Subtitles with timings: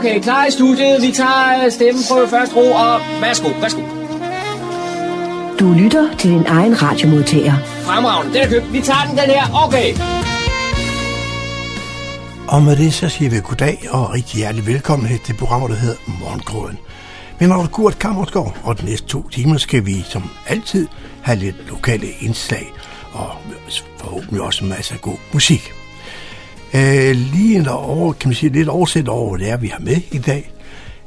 [0.00, 1.02] Okay, klar i studiet.
[1.02, 3.80] Vi tager øh, stemmen på første ro, og værsgo, værsgo.
[5.58, 7.54] Du lytter til din egen radiomodtager.
[7.64, 8.72] Fremragende, den er købt.
[8.72, 9.44] Vi tager den, den her.
[9.66, 9.88] Okay.
[12.48, 15.76] Og med det så siger vi goddag og rigtig hjertelig velkommen her til programmet, der
[15.76, 16.78] hedder Morgengrøden.
[17.40, 20.88] Min navn er Kurt Kammersgaard, og de næste to timer skal vi som altid
[21.22, 22.72] have lidt lokale indslag
[23.12, 23.30] og
[23.98, 25.72] forhåbentlig også masser af god musik.
[26.74, 29.78] Øh, lige en over, kan man sige, lidt oversæt over, hvad det er, vi har
[29.78, 30.52] med i dag.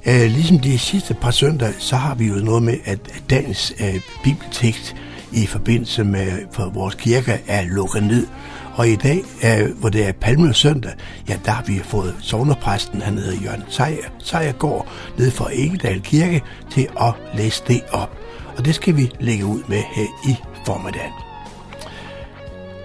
[0.05, 4.01] Øh, ligesom de sidste par søndage, så har vi jo noget med, at dagens øh,
[4.23, 4.95] bibeltekst
[5.31, 8.27] i forbindelse med for vores kirke er lukket ned.
[8.75, 10.91] Og i dag, øh, hvor det er Palme søndag,
[11.29, 13.63] ja, der har vi fået sovnerpræsten, han hedder Jørgen
[14.19, 18.17] Sejer, går ned fra Egedal Kirke, til at læse det op.
[18.57, 21.32] Og det skal vi lægge ud med her i formiddagen.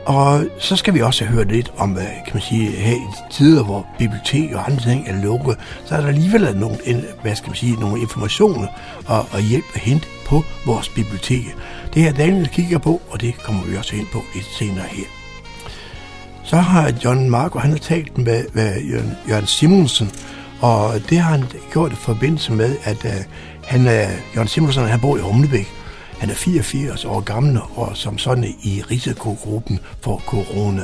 [0.08, 3.64] Og så skal vi også høre lidt om, øh, kan man sige, her i tider,
[3.64, 6.76] hvor bibliotek og andre ting er lukket, så er der alligevel nogle,
[7.22, 8.66] hvad skal man sige, nogle informationer
[9.06, 11.56] og, og hjælp at hente på vores bibliotek.
[11.94, 15.04] Det her Daniel kigger på, og det kommer vi også ind på lidt senere her.
[16.44, 20.10] Så har John Marco, han har talt med, med Jørgen, Jørgen Simonsen,
[20.60, 23.10] og det har han gjort i forbindelse med, at uh,
[23.64, 25.68] han, øh, uh, Jørgen Simonsen, han bor i Humlebæk,
[26.18, 30.82] han er 84 år gammel og som sådan i risikogruppen for corona.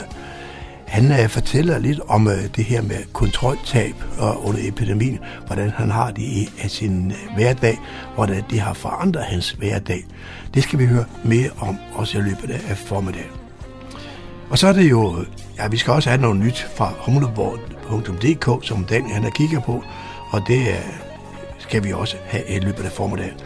[0.87, 5.91] Han uh, fortæller lidt om uh, det her med kontroltab uh, under epidemien, hvordan han
[5.91, 7.79] har det i af sin uh, hverdag,
[8.15, 10.05] hvordan det har forandret hans hverdag.
[10.55, 13.31] Det skal vi høre mere om også i løbet af formiddagen.
[14.51, 15.25] Og så er det jo,
[15.59, 19.85] ja, vi skal også have noget nyt fra humleborg.dk, som Daniel han har kigget på,
[20.31, 20.75] og det uh,
[21.59, 23.41] skal vi også have i løbet af formiddagen.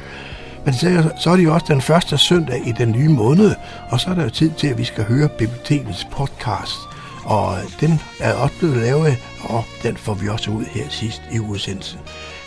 [0.65, 3.55] Men så, så er det jo også den første søndag i den nye måned,
[3.91, 6.79] og så er der jo tid til, at vi skal høre bibliotekens podcast.
[7.25, 11.39] Og den er også blevet lavet, og den får vi også ud her sidst i
[11.39, 11.99] udsendelsen.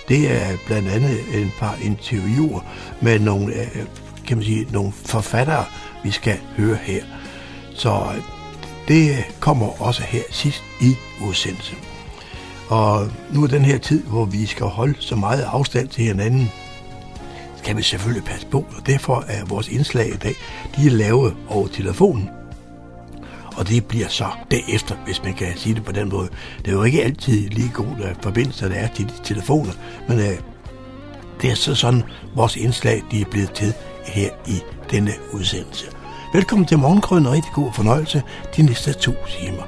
[0.07, 2.59] Det er blandt andet en par interviewer
[3.01, 3.85] med nogle, øh,
[4.27, 5.65] kan man sige, nogle forfattere,
[6.03, 7.03] vi skal høre her.
[7.75, 8.21] Så øh,
[8.87, 10.95] det kommer også her sidst i
[11.27, 11.77] udsendelsen.
[12.69, 16.51] Og nu er den her tid, hvor vi skal holde så meget afstand til hinanden,
[17.63, 20.35] skal vi selvfølgelig passe på, og derfor er vores indslag i dag,
[20.75, 22.29] de er lavet over telefonen.
[23.57, 26.29] Og det bliver så derefter, hvis man kan sige det på den måde.
[26.57, 29.71] Det er jo ikke altid lige gode øh, forbindelser, der er til de telefoner,
[30.07, 30.37] men øh,
[31.41, 32.03] det er så sådan,
[32.35, 33.73] vores indslag de er blevet til
[34.05, 34.61] her i
[34.91, 35.85] denne udsendelse.
[36.33, 38.23] Velkommen til Morgenkrøden og rigtig god fornøjelse
[38.57, 39.63] de næste to timer.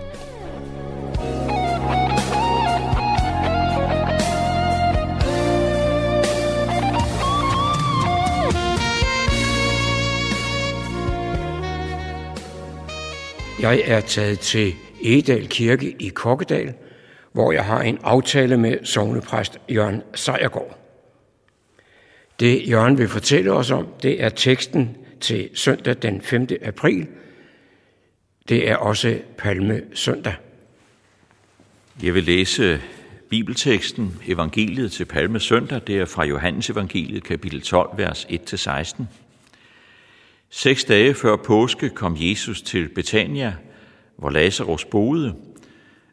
[13.63, 16.74] Jeg er taget til Edal Kirke i Kokkedal,
[17.31, 20.79] hvor jeg har en aftale med sovnepræst Jørgen Sejergaard.
[22.40, 26.47] Det Jørgen vil fortælle os om, det er teksten til søndag den 5.
[26.62, 27.07] april.
[28.50, 30.34] Det er også Palme søndag.
[32.03, 32.81] Jeg vil læse
[33.30, 35.81] bibelteksten, evangeliet til Palme søndag.
[35.88, 39.03] Det er fra Johannes evangeliet, kapitel 12, vers 1-16.
[40.56, 43.56] Seks dage før påske kom Jesus til Betania,
[44.18, 45.36] hvor Lazarus boede,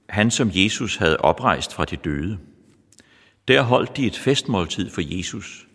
[0.09, 2.39] han som Jesus havde oprejst fra de døde.
[3.49, 5.67] Der holdt de et festmåltid for Jesus.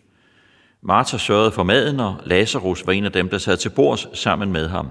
[0.82, 4.52] Martha sørgede for maden, og Lazarus var en af dem, der sad til bords sammen
[4.52, 4.90] med ham.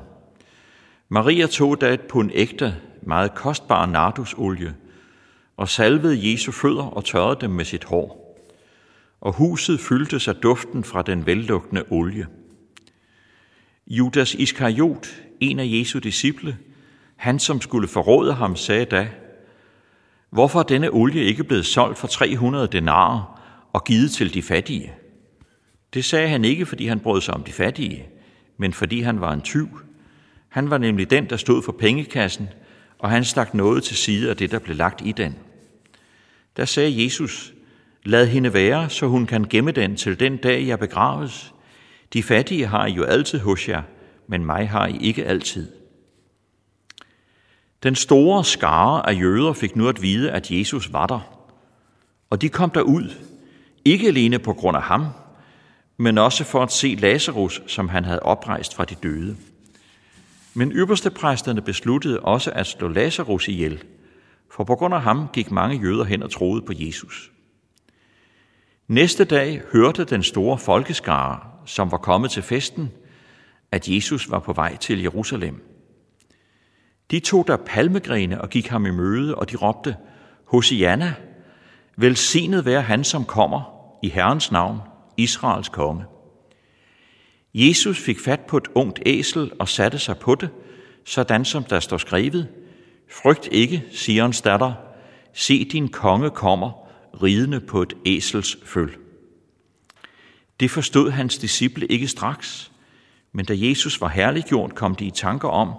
[1.10, 4.76] Maria tog da et pund ægte, meget kostbar nardusolie,
[5.58, 8.38] og salvede Jesu fødder og tørrede dem med sit hår.
[9.22, 12.28] Og huset fyldtes af duften fra den vellugtende olie.
[13.88, 15.08] Judas Iskariot,
[15.40, 16.58] en af Jesu disciple,
[17.16, 19.10] han som skulle forråde ham, sagde da,
[20.30, 23.42] Hvorfor er denne olie ikke blevet solgt for 300 denarer
[23.74, 24.94] og givet til de fattige?
[25.94, 28.06] Det sagde han ikke, fordi han brød sig om de fattige,
[28.58, 29.70] men fordi han var en tyv.
[30.50, 32.50] Han var nemlig den, der stod for pengekassen,
[33.00, 35.36] og han stak noget til side af det, der blev lagt i den.
[36.58, 37.54] Der sagde Jesus,
[38.04, 41.55] lad hende være, så hun kan gemme den til den dag, jeg begraves.
[42.14, 43.82] De fattige har I jo altid hos jer,
[44.28, 45.72] men mig har I ikke altid.
[47.84, 51.20] Den store skare af jøder fik nu at vide, at Jesus var der.
[52.30, 53.14] Og de kom derud,
[53.86, 55.06] ikke alene på grund af ham,
[55.98, 59.38] men også for at se Lazarus, som han havde oprejst fra de døde.
[60.54, 63.84] Men ypperstepræsterne besluttede også at slå Lazarus ihjel,
[64.52, 67.32] for på grund af ham gik mange jøder hen og troede på Jesus.
[68.88, 72.92] Næste dag hørte den store folkeskare, som var kommet til festen,
[73.72, 75.64] at Jesus var på vej til Jerusalem.
[77.12, 79.96] De tog der palmegrene og gik ham i møde, og de råbte,
[80.46, 81.14] Hosianna,
[81.98, 83.62] Velsignet være han, som kommer
[84.04, 84.80] i Herrens navn,
[85.18, 86.04] Israels konge.
[87.54, 90.50] Jesus fik fat på et ungt æsel og satte sig på det,
[91.06, 92.48] sådan som der står skrevet,
[93.12, 94.74] Frygt ikke, Sions datter,
[95.34, 96.72] se din konge kommer,
[97.24, 99.05] ridende på et æsels føl.
[100.60, 102.72] Det forstod hans disciple ikke straks,
[103.32, 105.72] men da Jesus var herliggjort, kom de i tanker om,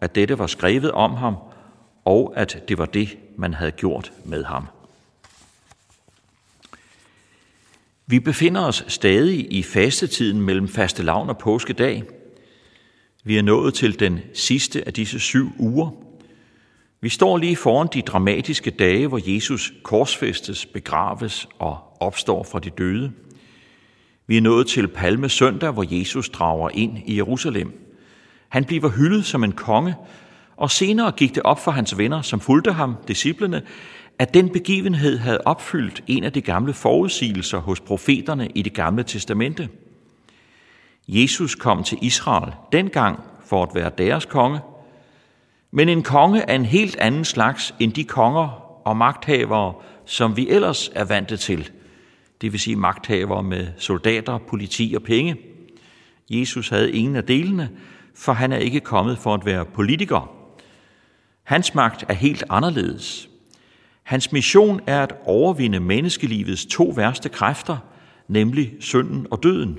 [0.00, 1.36] at dette var skrevet om ham,
[2.04, 4.66] og at det var det, man havde gjort med ham.
[8.06, 12.04] Vi befinder os stadig i fastetiden mellem faste lavn og påskedag.
[13.24, 15.90] Vi er nået til den sidste af disse syv uger.
[17.00, 22.70] Vi står lige foran de dramatiske dage, hvor Jesus korsfæstes, begraves og opstår fra de
[22.70, 23.12] døde.
[24.30, 27.94] Vi er nået til Palme søndag, hvor Jesus drager ind i Jerusalem.
[28.48, 29.94] Han bliver hyldet som en konge,
[30.56, 33.62] og senere gik det op for hans venner, som fulgte ham, disciplene,
[34.18, 39.02] at den begivenhed havde opfyldt en af de gamle forudsigelser hos profeterne i det gamle
[39.02, 39.68] testamente.
[41.08, 44.60] Jesus kom til Israel dengang for at være deres konge,
[45.70, 48.48] men en konge af en helt anden slags end de konger
[48.86, 49.74] og magthavere,
[50.04, 51.70] som vi ellers er vante til.
[52.40, 55.36] Det vil sige magthavere med soldater, politi og penge.
[56.30, 57.70] Jesus havde ingen af delene,
[58.14, 60.30] for han er ikke kommet for at være politiker.
[61.42, 63.28] Hans magt er helt anderledes.
[64.02, 67.76] Hans mission er at overvinde menneskelivets to værste kræfter,
[68.28, 69.78] nemlig synden og døden.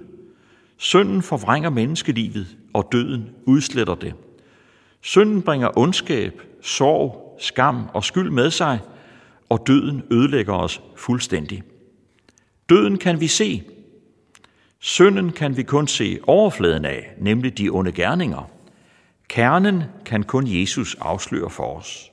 [0.77, 4.13] Synden forvrænger menneskelivet, og døden udsletter det.
[5.01, 8.79] Synden bringer ondskab, sorg, skam og skyld med sig,
[9.49, 11.63] og døden ødelægger os fuldstændig.
[12.71, 13.63] Døden kan vi se.
[14.79, 18.51] Synden kan vi kun se overfladen af, nemlig de onde gerninger.
[19.27, 22.11] Kernen kan kun Jesus afsløre for os.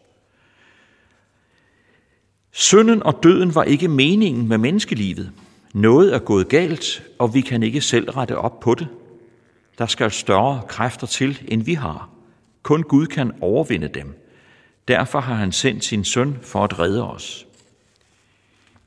[2.52, 5.32] Synden og døden var ikke meningen med menneskelivet.
[5.74, 8.88] Noget er gået galt, og vi kan ikke selv rette op på det.
[9.78, 12.10] Der skal større kræfter til, end vi har.
[12.62, 14.24] Kun Gud kan overvinde dem.
[14.88, 17.47] Derfor har han sendt sin søn for at redde os.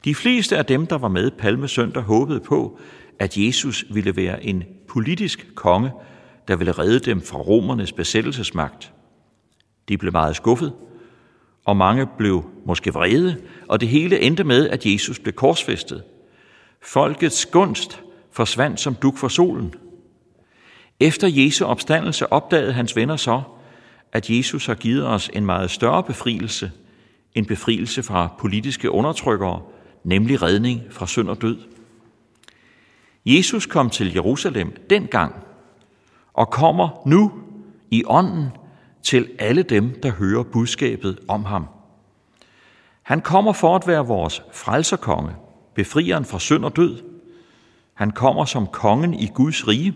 [0.06, 2.80] De fleste af dem, der var med Palmesøndag, håbede på,
[3.19, 5.92] at Jesus ville være en politisk konge,
[6.48, 8.94] der ville redde dem fra romernes besættelsesmagt.
[9.89, 10.74] De blev meget skuffet,
[11.65, 13.38] og mange blev måske vrede,
[13.68, 16.04] og det hele endte med, at Jesus blev korsfæstet.
[16.81, 19.74] Folkets gunst forsvandt som duk for solen.
[21.00, 23.42] Efter Jesu opstandelse opdagede hans venner så,
[24.12, 26.71] at Jesus har givet os en meget større befrielse,
[27.35, 29.61] en befrielse fra politiske undertrykkere,
[30.04, 31.58] nemlig redning fra synd og død.
[33.26, 35.36] Jesus kom til Jerusalem dengang,
[36.34, 37.31] og kommer nu
[37.92, 38.48] i ånden
[39.04, 41.68] til alle dem, der hører budskabet om ham.
[43.02, 45.36] Han kommer for at være vores frelserkonge,
[45.76, 47.04] befrieren fra synd og død.
[47.94, 49.94] Han kommer som kongen i Guds rige,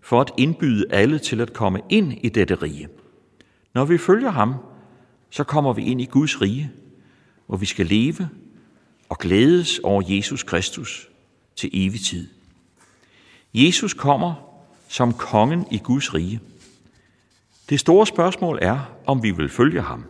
[0.00, 2.88] for at indbyde alle til at komme ind i dette rige.
[3.74, 4.54] Når vi følger ham,
[5.30, 6.70] så kommer vi ind i Guds rige,
[7.46, 8.28] hvor vi skal leve
[9.12, 11.08] og glædes over Jesus Kristus
[11.56, 12.28] til evig tid.
[13.54, 14.34] Jesus kommer
[14.88, 16.40] som kongen i Guds rige.
[17.68, 20.04] Det store spørgsmål er, om vi vil følge ham.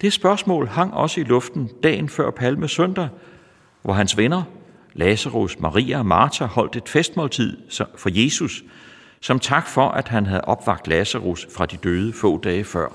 [0.00, 3.08] Det spørgsmål hang også i luften dagen før Palme søndag,
[3.82, 4.42] hvor hans venner,
[4.92, 7.56] Lazarus, Maria og Martha, holdt et festmåltid
[7.96, 8.64] for Jesus,
[9.20, 12.88] som tak for, at han havde opvagt Lazarus fra de døde få dage før.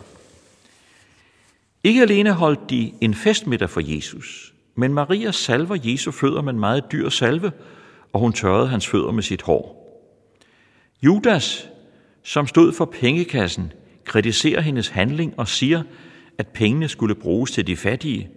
[1.84, 6.60] Ikke alene holdt de en festmiddag for Jesus, men Maria salver Jesu fødder med en
[6.60, 7.52] meget dyr salve,
[8.14, 9.78] og hun tørrede hans fødder med sit hår.
[11.02, 11.70] Judas,
[12.24, 13.74] som stod for pengekassen,
[14.06, 15.84] kritiserer hendes handling og siger,
[16.38, 18.30] at pengene skulle bruges til de fattige.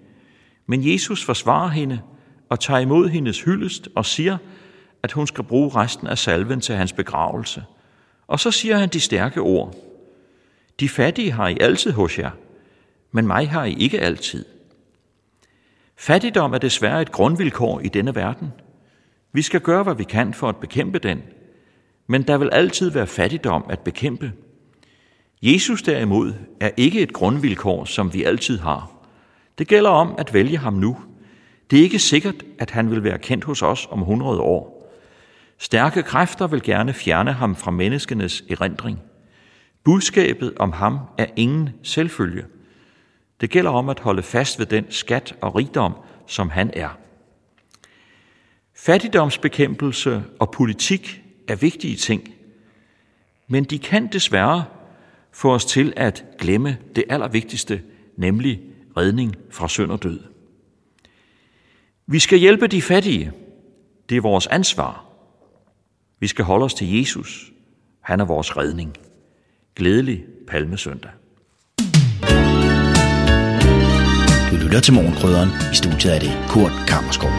[0.67, 2.01] Men Jesus forsvarer hende
[2.49, 4.37] og tager imod hendes hyldest og siger,
[5.03, 7.65] at hun skal bruge resten af salven til hans begravelse.
[8.27, 9.75] Og så siger han de stærke ord.
[10.81, 12.31] De fattige har I altid hos jer,
[13.13, 14.45] men mig har I ikke altid.
[16.07, 18.53] Fattigdom er desværre et grundvilkår i denne verden.
[19.33, 21.23] Vi skal gøre, hvad vi kan for at bekæmpe den,
[22.07, 24.33] men der vil altid være fattigdom at bekæmpe.
[25.43, 28.91] Jesus derimod er ikke et grundvilkår, som vi altid har.
[29.59, 30.97] Det gælder om at vælge ham nu.
[31.71, 34.91] Det er ikke sikkert, at han vil være kendt hos os om 100 år.
[35.59, 38.99] Stærke kræfter vil gerne fjerne ham fra menneskenes erindring.
[39.85, 42.45] Budskabet om ham er ingen selvfølge.
[43.41, 45.95] Det gælder om at holde fast ved den skat og rigdom,
[46.27, 46.99] som han er.
[48.77, 52.35] Fattigdomsbekæmpelse og politik er vigtige ting,
[53.49, 54.65] men de kan desværre
[55.33, 57.83] få os til at glemme det allervigtigste,
[58.17, 58.63] nemlig
[58.97, 60.21] redning fra synd og død.
[62.07, 63.33] Vi skal hjælpe de fattige.
[64.09, 65.05] Det er vores ansvar.
[66.21, 67.53] Vi skal holde os til Jesus.
[68.01, 68.97] Han er vores redning.
[69.77, 71.11] Glædelig palmesøndag.
[74.75, 75.49] Lytter til Morgenkrydderen.
[75.73, 77.31] I studiet er det Kurt Kammerskov.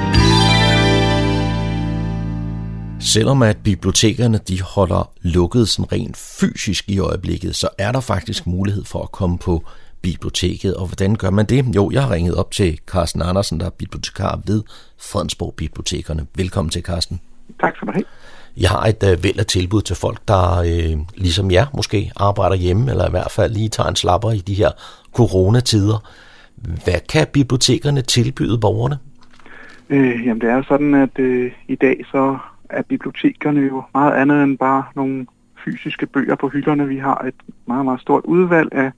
[3.00, 8.48] Selvom at bibliotekerne de holder lukket sådan rent fysisk i øjeblikket, så er der faktisk
[8.48, 9.64] mulighed for at komme på
[10.02, 10.76] biblioteket.
[10.76, 11.76] Og hvordan gør man det?
[11.76, 14.64] Jo, jeg har ringet op til Carsten Andersen, der er bibliotekar ved
[14.98, 16.26] Fredensborg Bibliotekerne.
[16.36, 17.22] Velkommen til, Carsten.
[17.60, 18.06] Tak skal du have.
[18.58, 22.56] Jeg har et uh, væld af tilbud til folk, der øh, ligesom jer måske arbejder
[22.56, 24.72] hjemme, eller i hvert fald lige tager en slapper i de her
[25.14, 26.04] coronatider.
[26.66, 28.98] Hvad kan bibliotekerne tilbyde borgerne?
[29.90, 32.38] Øh, jamen det er jo sådan, at øh, i dag så
[32.70, 35.26] er bibliotekerne jo meget andet end bare nogle
[35.66, 36.88] fysiske bøger på hylderne.
[36.88, 38.92] Vi har et meget, meget stort udvalg af,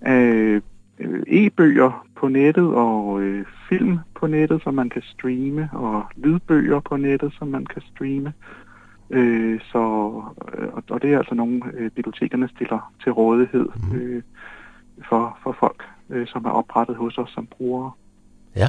[0.00, 0.60] af
[0.98, 6.80] øh, e-bøger på nettet og øh, film på nettet, som man kan streame, og lydbøger
[6.80, 8.32] på nettet, som man kan streame.
[9.10, 9.78] Øh, så,
[10.58, 14.22] øh, og det er altså nogle, øh, bibliotekerne stiller til rådighed øh,
[15.08, 17.90] for, for folk, øh, som er oprettet hos os som brugere.
[18.56, 18.68] Ja,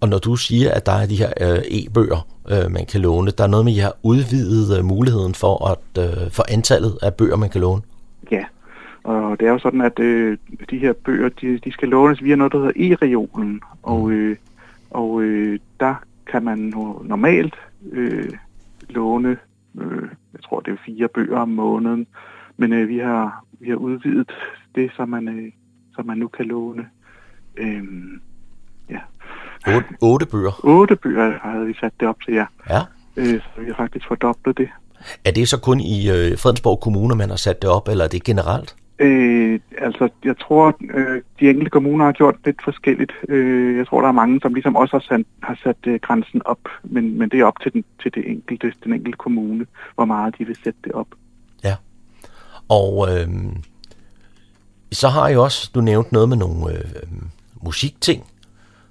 [0.00, 3.30] og når du siger, at der er de her øh, e-bøger, øh, man kan låne,
[3.30, 6.98] der er noget med, at I har udvidet øh, muligheden for, at, øh, for antallet
[7.02, 7.82] af bøger, man kan låne?
[8.30, 8.44] Ja,
[9.04, 10.38] og det er jo sådan, at øh,
[10.70, 14.36] de her bøger, de, de skal lånes via noget, der hedder e-regionen, og, øh,
[14.90, 15.94] og øh, der
[16.26, 16.58] kan man
[17.04, 17.54] normalt
[17.92, 18.32] øh,
[18.88, 19.36] låne,
[19.80, 22.06] øh, jeg tror det er fire bøger om måneden,
[22.56, 24.30] men øh, vi, har, vi har udvidet
[24.74, 25.52] det, så man, øh,
[25.96, 26.86] så man nu kan låne
[27.56, 27.82] øh,
[28.90, 28.98] ja,
[29.66, 30.60] Otte, otte bøger.
[30.64, 32.46] otte bøger, havde vi sat det op til jer.
[32.70, 32.80] Ja.
[33.16, 34.68] Øh, så vi har faktisk fordoblet det.
[35.24, 38.08] Er det så kun i øh, Fredensborg Kommune, man har sat det op, eller er
[38.08, 38.76] det generelt?
[38.98, 43.12] Øh, altså, jeg tror, øh, de enkelte kommuner har gjort lidt forskelligt.
[43.28, 46.42] Øh, jeg tror, der er mange, som ligesom også har sat, har sat øh, grænsen
[46.44, 50.04] op, men, men det er op til, den, til det enkelte, den enkelte kommune, hvor
[50.04, 51.06] meget de vil sætte det op.
[51.64, 51.74] Ja.
[52.68, 53.28] Og øh,
[54.92, 56.84] så har I også, du nævnte noget med nogle øh,
[57.62, 58.24] musikting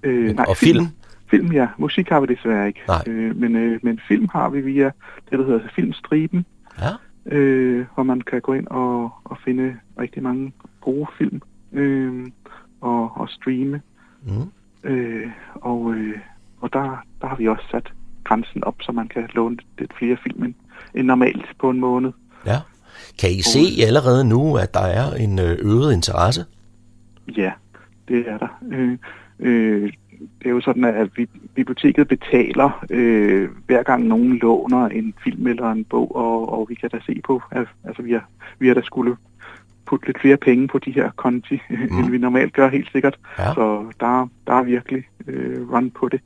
[0.04, 0.88] Øh, og film.
[1.30, 1.68] Film, ja.
[1.78, 2.80] Musik har vi desværre ikke.
[2.88, 3.04] Nej.
[3.08, 4.86] Øh, men, øh, men film har vi via
[5.30, 6.46] det, der hedder Filmstriben,
[6.80, 6.90] Ja.
[7.36, 11.42] øh, hvor man kan gå ind og, og finde rigtig mange gode film
[11.74, 12.28] øh,
[12.82, 13.82] og, og streame.
[14.24, 14.52] Mm.
[14.90, 16.18] Øh, og øh,
[16.62, 17.92] og der, der har vi også sat
[18.24, 20.56] grænsen op, så man kan låne lidt flere film
[20.94, 22.12] end normalt på en måned.
[22.46, 22.60] ja.
[23.20, 26.46] Kan I se allerede nu, at der er en øh, øget interesse?
[27.38, 27.52] Ja,
[28.08, 28.60] det er der.
[28.72, 28.98] Øh,
[29.40, 29.94] øh,
[30.40, 35.48] det er jo sådan, at vi, biblioteket betaler øh, hver gang nogen låner en film
[35.48, 38.30] eller en bog, og, og vi kan da se på, at altså, vi, har,
[38.60, 39.16] vi har da skulle
[39.86, 41.98] putte lidt flere penge på de her konti, mm.
[41.98, 43.20] end vi normalt gør helt sikkert.
[43.40, 43.54] Ja.
[43.54, 46.22] Så der, der er virkelig øh, run på det.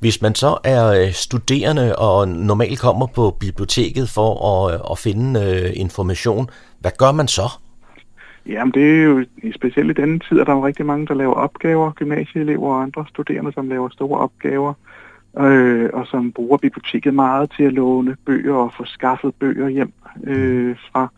[0.00, 4.98] Hvis man så er øh, studerende og normalt kommer på biblioteket for at, øh, at
[4.98, 6.50] finde øh, information,
[6.80, 7.48] hvad gør man så?
[8.46, 11.34] Jamen det er jo specielt i denne tid, at der er rigtig mange, der laver
[11.34, 14.74] opgaver, gymnasieelever og andre studerende, som laver store opgaver,
[15.38, 19.92] øh, og som bruger biblioteket meget til at låne bøger og få skaffet bøger hjem
[20.24, 21.08] øh, fra,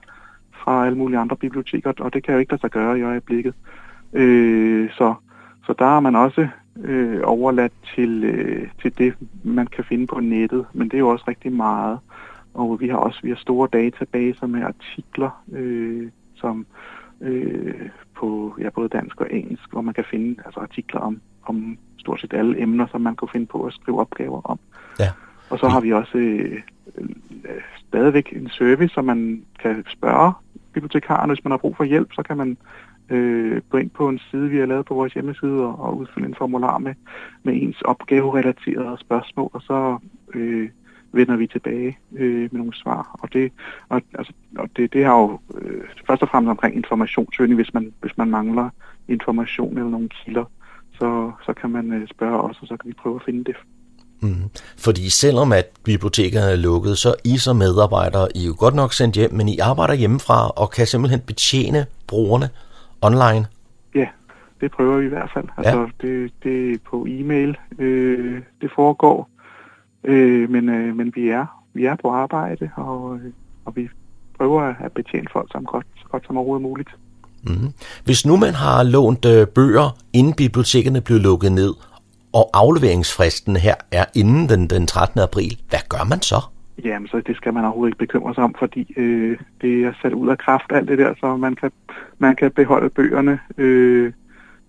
[0.53, 3.55] fra alle mulige andre biblioteker, og det kan jo ikke lade sig gøre i øjeblikket.
[4.13, 5.15] Øh, så,
[5.67, 6.49] så der er man også
[6.85, 9.15] øh, overladt til, øh, til det,
[9.45, 11.99] man kan finde på nettet, men det er jo også rigtig meget.
[12.55, 16.67] Og vi har også vi har store databaser med artikler, øh, som
[17.21, 21.79] øh, på ja, både dansk og engelsk, hvor man kan finde altså, artikler om, om
[21.99, 24.59] stort set alle emner, som man kan finde på at skrive opgaver om.
[24.99, 25.11] Ja.
[25.51, 26.63] Og så har vi også øh,
[26.99, 27.09] øh,
[27.89, 30.33] stadigvæk en service, så man kan spørge
[30.73, 32.57] bibliotekaren, hvis man har brug for hjælp, så kan man
[33.11, 36.27] øh, gå ind på en side, vi har lavet på vores hjemmeside, og, og udfylde
[36.27, 36.95] en formular med,
[37.43, 39.99] med ens opgaverelaterede spørgsmål, og så
[40.35, 40.69] øh,
[41.13, 43.19] vender vi tilbage øh, med nogle svar.
[43.23, 43.53] Og det,
[43.89, 47.93] og, altså, og det, det har jo øh, først og fremmest omkring informationssøgning, hvis man,
[48.01, 48.71] hvis man mangler
[49.09, 50.45] information eller nogle kilder,
[50.99, 53.57] så, så kan man øh, spørge os, og så kan vi prøve at finde det.
[54.21, 54.51] Mm.
[54.79, 58.93] Fordi selvom at bibliotekerne er lukket, så I som medarbejdere, I er jo godt nok
[58.93, 62.49] sendt hjem, men I arbejder hjemmefra og kan simpelthen betjene brugerne
[63.03, 63.47] online.
[63.95, 64.07] Ja,
[64.61, 65.49] det prøver vi i hvert fald.
[65.57, 69.29] Altså, det, det er på e-mail, øh, det foregår.
[70.05, 73.33] Øh, men, øh, men vi er vi er på arbejde, og, øh,
[73.65, 73.89] og vi
[74.39, 76.89] prøver at betjene folk som godt, så godt som overhovedet muligt.
[77.43, 77.73] Mm.
[78.05, 81.75] Hvis nu man har lånt øh, bøger, inden bibliotekerne blev lukket ned,
[82.33, 85.21] og afleveringsfristen her er inden den, den 13.
[85.21, 86.41] april, hvad gør man så?
[86.85, 90.13] Jamen, så det skal man overhovedet ikke bekymre sig om, fordi øh, det er sat
[90.13, 91.71] ud af kraft alt det der, så man kan,
[92.19, 94.13] man kan beholde bøgerne øh,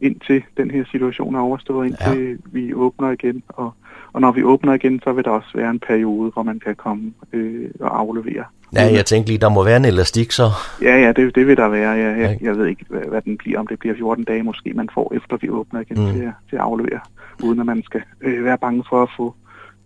[0.02, 2.36] indtil den her situation er overstået, indtil ja.
[2.46, 3.44] vi åbner igen.
[3.48, 3.74] Og,
[4.14, 6.76] og når vi åbner igen, så vil der også være en periode, hvor man kan
[6.76, 8.44] komme øh, og aflevere.
[8.76, 10.50] Ja, jeg tænkte lige, der må være en elastik så.
[10.82, 11.90] Ja, ja, det, det vil der være.
[11.90, 13.60] Jeg, jeg, jeg ved ikke, hvad, hvad den bliver.
[13.60, 16.12] Om det bliver 14 dage måske, man får, efter vi åbner igen mm.
[16.12, 17.00] til, til at aflevere,
[17.44, 19.36] uden at man skal øh, være bange for at få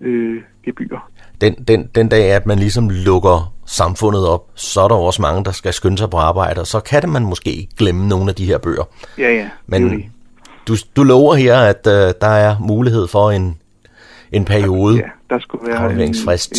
[0.02, 1.10] øh, gebyrer.
[1.42, 5.44] Den, den, den dag, at man ligesom lukker samfundet op, så er der også mange,
[5.46, 8.36] der skal skynde sig på arbejde, og så kan det man måske glemme nogle af
[8.36, 8.84] de her bøger.
[9.18, 9.50] Ja, ja.
[9.68, 10.06] Men det jo det.
[10.68, 11.92] du, du lover her, at uh,
[12.22, 13.58] der er mulighed for en,
[14.32, 14.96] en periode.
[14.96, 16.00] Ja, der skulle være en,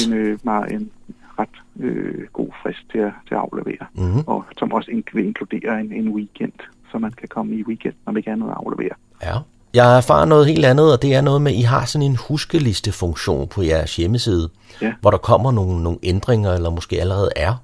[0.06, 0.90] en, øh, meget, en
[1.38, 1.48] ret
[1.80, 4.20] øh, god frist til at, til at aflevere, Mhm.
[4.26, 6.52] og som også in- vil inkludere en, en weekend,
[6.92, 8.94] så man kan komme i weekend, når ikke andet at aflevere.
[9.22, 9.34] Ja.
[9.74, 12.16] Jeg erfarer noget helt andet, og det er noget med, at I har sådan en
[12.28, 14.48] huskelistefunktion på jeres hjemmeside,
[14.82, 14.92] Ja.
[15.00, 17.54] hvor der kommer nogle, nogle ændringer, eller måske allerede er.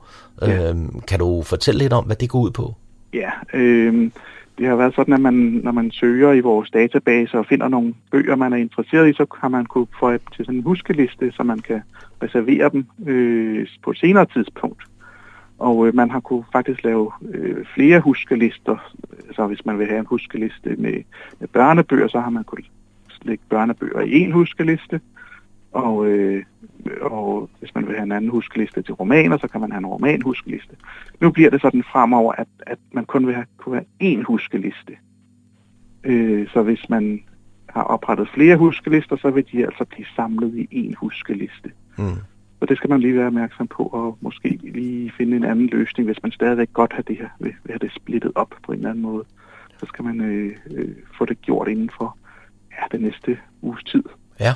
[0.42, 0.70] Ja.
[0.70, 2.74] Øhm, kan du fortælle lidt om, hvad det går ud på?
[3.14, 4.10] Ja, øh,
[4.58, 7.94] det har været sådan, at man, når man søger i vores database og finder nogle
[8.10, 11.42] bøger, man er interesseret i, så har man kunne få til sådan en huskeliste, så
[11.42, 11.82] man kan
[12.22, 14.82] reservere dem øh, på et senere tidspunkt.
[15.58, 18.92] Og øh, man har kunne faktisk lave øh, flere huskelister.
[19.34, 21.02] Så hvis man vil have en huskeliste med,
[21.38, 22.70] med børnebøger, så har man kunnet
[23.22, 25.00] lægge børnebøger i en huskeliste.
[25.72, 26.44] Og, øh,
[27.00, 29.86] og hvis man vil have en anden huskeliste til romaner, så kan man have en
[29.86, 30.76] romanhuskeliste.
[31.20, 34.96] Nu bliver det sådan fremover, at, at man kun vil have, kunne have én huskeliste.
[36.04, 37.22] Øh, så hvis man
[37.68, 41.70] har oprettet flere huskelister, så vil de altså blive samlet i én huskeliste.
[41.98, 42.04] Mm.
[42.58, 46.06] Så det skal man lige være opmærksom på, og måske lige finde en anden løsning,
[46.06, 48.78] hvis man stadigvæk godt har det her, vil, vil have det splittet op på en
[48.78, 49.24] eller anden måde.
[49.80, 52.16] Så skal man øh, øh, få det gjort inden for
[52.72, 54.02] ja, den næste uges tid.
[54.40, 54.52] Ja.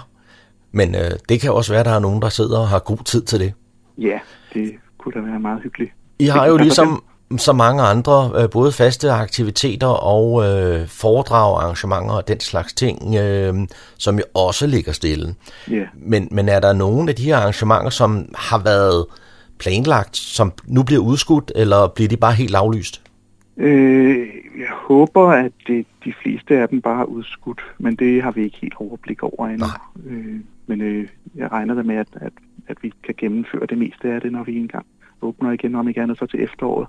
[0.72, 3.04] Men øh, det kan også være, at der er nogen, der sidder og har god
[3.04, 3.54] tid til det.
[3.98, 4.20] Ja,
[4.54, 5.92] det kunne da være meget hyggeligt.
[6.18, 7.04] I har jo kan ligesom
[7.38, 13.14] så mange andre, øh, både faste aktiviteter og øh, foredrag, arrangementer og den slags ting,
[13.16, 13.54] øh,
[13.98, 15.34] som jo også ligger stille.
[15.70, 15.84] Ja.
[15.94, 19.06] Men, men er der nogle af de her arrangementer, som har været
[19.58, 23.02] planlagt, som nu bliver udskudt, eller bliver de bare helt aflyst?
[23.56, 24.18] Øh,
[24.58, 28.44] jeg håber, at det, de fleste af dem bare er udskudt, men det har vi
[28.44, 29.66] ikke helt overblik over endnu.
[30.06, 32.32] Øh, men øh, jeg regner da med, at, at,
[32.68, 34.86] at vi kan gennemføre det meste af det, når vi engang
[35.22, 36.88] åbner igen, om ikke andet så til efteråret.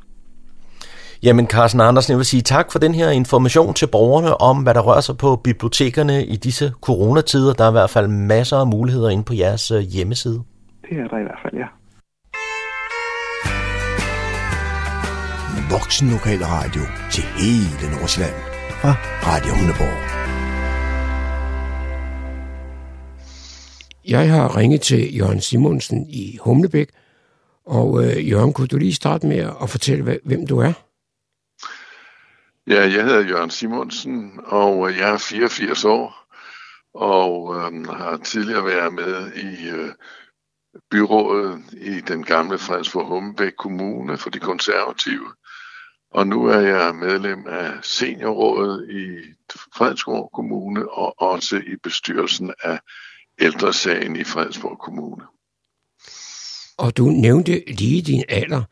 [1.24, 4.74] Jamen Carsten Andersen, jeg vil sige tak for den her information til borgerne om, hvad
[4.74, 7.54] der rører sig på bibliotekerne i disse coronatider.
[7.54, 10.44] Der er i hvert fald masser af muligheder inde på jeres øh, hjemmeside.
[10.82, 11.68] Det er der i hvert fald, ja.
[15.72, 16.82] Voksen Lokal Radio
[17.12, 18.36] til hele Nordsjælland
[18.82, 18.92] fra
[19.30, 19.98] Radio Hundeborg.
[24.08, 26.90] Jeg har ringet til Jørgen Simonsen i Humlebæk,
[27.66, 30.74] og øh, Jørgen, kunne du lige starte med at fortælle, hvem du er?
[32.68, 36.28] Ja, jeg hedder Jørgen Simonsen, og øh, jeg er 84 år,
[36.94, 39.90] og øh, har tidligere været med i øh,
[40.92, 45.28] byrådet i den gamle Fredensborg Humbæk Kommune for de konservative.
[46.12, 49.34] Og nu er jeg medlem af seniorrådet i
[49.76, 52.80] Fredensborg Kommune og også i bestyrelsen af
[53.40, 55.24] ældresagen i Fredensborg Kommune.
[56.78, 58.64] Og du nævnte lige din alder,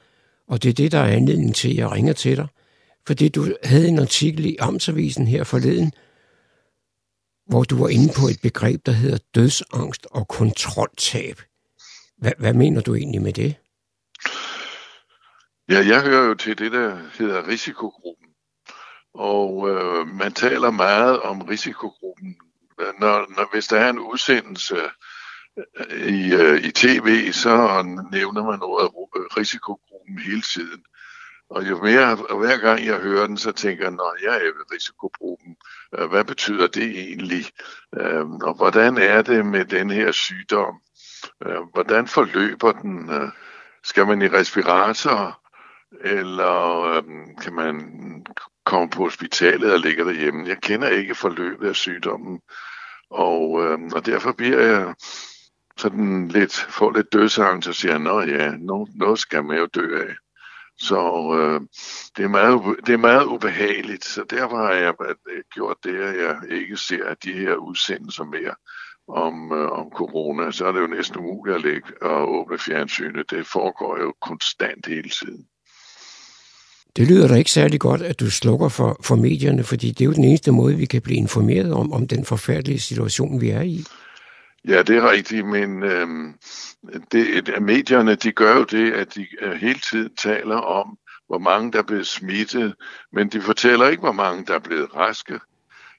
[0.48, 2.48] og det er det, der er anledning til, at jeg ringer til dig.
[3.08, 5.92] Fordi du havde en artikel i Amtsavisen her forleden,
[7.46, 11.42] hvor du var inde på et begreb, der hedder dødsangst og kontroltab.
[12.18, 13.56] Hvad, hvad mener du egentlig med det?
[15.70, 18.28] Ja, jeg hører jo til det, der hedder risikogruppen.
[19.14, 22.36] Og øh, man taler meget om risikogruppen.
[23.00, 24.76] Når, når, hvis der er en udsendelse
[25.58, 30.84] øh, i, øh, i tv, så nævner man ordet øh, risikogruppen hele tiden.
[31.52, 34.48] Og jo mere, og hver gang jeg hører den, så tænker jeg, når jeg er
[34.48, 35.56] i risikogruppen,
[35.98, 37.46] øh, hvad betyder det egentlig?
[38.00, 40.82] Øh, og hvordan er det med den her sygdom?
[41.46, 43.12] Øh, hvordan forløber den?
[43.84, 45.42] Skal man i respirator?
[46.00, 47.02] eller
[47.42, 47.76] kan man
[48.66, 50.48] komme på hospitalet og ligge derhjemme.
[50.48, 52.42] Jeg kender ikke forløbet af sygdommen,
[53.10, 53.52] og,
[53.94, 54.96] og derfor bliver jeg
[55.78, 60.02] sådan lidt, får lidt dødsangst og siger, nå ja, noget, noget skal man jo dø
[60.02, 60.16] af.
[60.82, 61.02] Så
[61.40, 61.62] øh,
[62.18, 66.16] det, er meget, det er meget ubehageligt, så derfor har jeg øh, gjort det, at
[66.26, 68.56] jeg ikke ser de her udsendelser mere
[69.08, 70.52] om, øh, om corona.
[70.52, 73.32] Så er det jo næsten umuligt at, lægge, og åbne fjernsynet.
[73.32, 75.46] Det foregår jo konstant hele tiden.
[76.96, 80.06] Det lyder da ikke særlig godt, at du slukker for, for medierne, fordi det er
[80.06, 83.62] jo den eneste måde, vi kan blive informeret om, om den forfærdelige situation, vi er
[83.62, 83.84] i.
[84.68, 86.34] Ja, det er rigtigt, men øhm,
[87.12, 90.98] det, medierne de gør jo det, at de øh, hele tiden taler om,
[91.28, 92.76] hvor mange der er blevet smittet,
[93.12, 95.40] men de fortæller ikke, hvor mange der er blevet raske.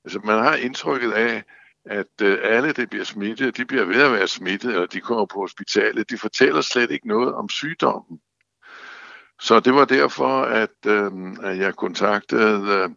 [0.04, 1.42] Altså, man har indtrykket af,
[1.84, 5.26] at øh, alle, der bliver smittet, de bliver ved at være smittet, eller de kommer
[5.26, 6.10] på hospitalet.
[6.10, 8.20] De fortæller slet ikke noget om sygdommen.
[9.40, 12.90] Så det var derfor, at, øh, at jeg kontaktede øh,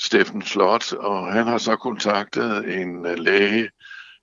[0.00, 3.70] Steffen Slot, og han har så kontaktet en øh, læge,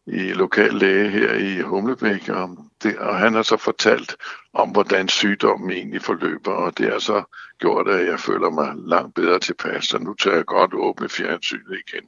[0.08, 2.50] i lokal læge her i Humlebæk, og,
[2.84, 4.16] det, og han har så fortalt
[4.54, 7.24] om, hvordan sygdommen egentlig forløber, og det har så
[7.60, 11.78] gjort, at jeg føler mig langt bedre tilpas, så nu tager jeg godt åbne fjernsynet
[11.88, 12.08] igen.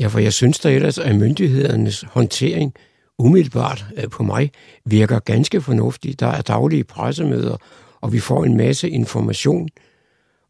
[0.00, 2.74] Ja, for jeg synes da ellers, at myndighedernes håndtering
[3.18, 4.50] umiddelbart øh, på mig
[4.84, 6.20] virker ganske fornuftig.
[6.20, 7.56] Der er daglige pressemøder,
[8.00, 9.68] og vi får en masse information,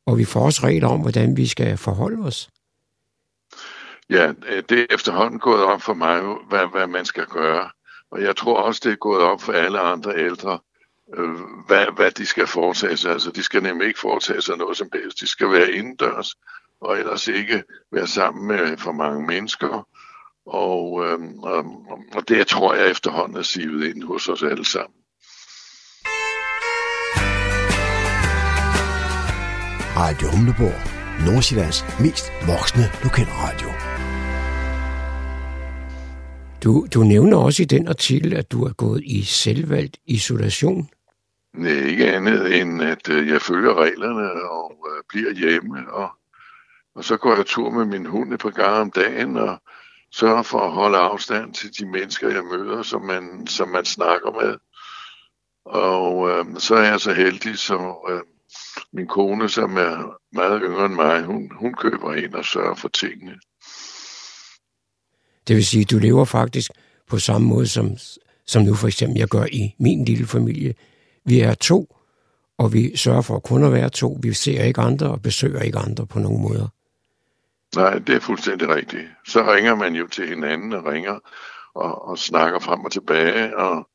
[0.06, 2.50] og vi får også regler om, hvordan vi skal forholde os.
[4.11, 7.70] Ja, øh, det er efterhånden gået op for mig, hvad, hvad man skal gøre.
[8.11, 10.59] Og jeg tror også, det er gået op for alle andre ældre,
[11.16, 11.31] øh,
[11.66, 13.12] hvad, hvad de skal foretage sig.
[13.12, 15.20] Altså, de skal nemlig ikke foretage sig noget som helst.
[15.20, 16.35] De skal være indendørs,
[16.81, 19.88] og ellers ikke være sammen med for mange mennesker.
[20.46, 21.64] Og, øh, og,
[22.14, 24.96] og det tror jeg efterhånden er sivet ind hos os alle sammen.
[29.96, 31.01] Radio Humleborg.
[31.27, 33.99] Nordsjællands mest voksne lokalradio.
[36.64, 40.88] Du, du nævner også i den artikel, at du er gået i selvvalgt isolation.
[41.55, 45.92] Nej, ikke andet end, at øh, jeg følger reglerne og øh, bliver hjemme.
[45.92, 46.11] Og,
[46.94, 49.62] og så går jeg tur med min hund et par gange om dagen og
[50.12, 54.31] sørger for at holde afstand til de mennesker, jeg møder, som man, som man snakker
[54.31, 54.57] med.
[55.64, 58.20] Og øh, så er jeg så heldig, så øh,
[58.92, 62.88] min kone, som er meget yngre end mig, hun, hun køber ind og sørger for
[62.88, 63.38] tingene.
[65.48, 66.70] Det vil sige, du lever faktisk
[67.07, 67.96] på samme måde, som,
[68.46, 70.74] som nu for eksempel jeg gør i min lille familie.
[71.24, 71.96] Vi er to,
[72.59, 74.18] og vi sørger for at kun at være to.
[74.22, 76.68] Vi ser ikke andre og besøger ikke andre på nogen måder.
[77.76, 79.09] Nej, det er fuldstændig rigtigt.
[79.26, 81.18] Så ringer man jo til hinanden og ringer
[81.74, 83.88] og, og snakker frem og tilbage og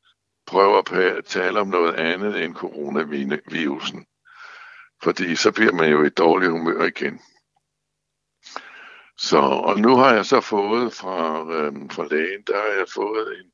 [0.46, 0.78] prøver
[1.18, 4.04] at tale om noget andet end coronavirusen.
[5.02, 7.20] Fordi så bliver man jo i dårlig humør igen.
[9.18, 13.38] Så, og nu har jeg så fået fra, øh, fra lægen, der har jeg fået
[13.38, 13.50] en,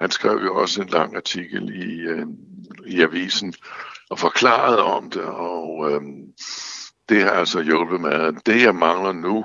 [0.00, 2.26] han skrev jo også en lang artikel i, øh,
[2.86, 3.54] i avisen
[4.10, 6.00] og forklaret om det, og øh,
[7.08, 8.46] det har altså hjulpet mig.
[8.46, 9.44] Det jeg mangler nu,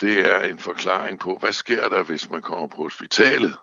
[0.00, 3.56] det er en forklaring på, hvad sker der, hvis man kommer på hospitalet.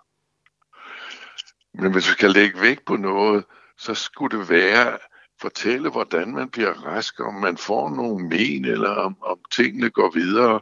[1.74, 3.44] Men hvis vi skal lægge vægt på noget,
[3.78, 4.98] så skulle det være
[5.40, 10.10] fortælle, hvordan man bliver rask, om man får nogle men, eller om, om tingene går
[10.10, 10.60] videre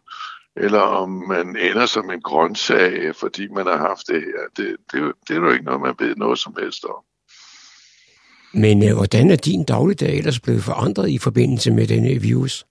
[0.56, 4.42] eller om man ender som en grøntsag, fordi man har haft det her.
[4.56, 7.04] Det, det, det er jo ikke noget, man ved noget som helst om.
[8.54, 12.66] Men øh, hvordan er din dagligdag ellers blevet forandret i forbindelse med denne virus?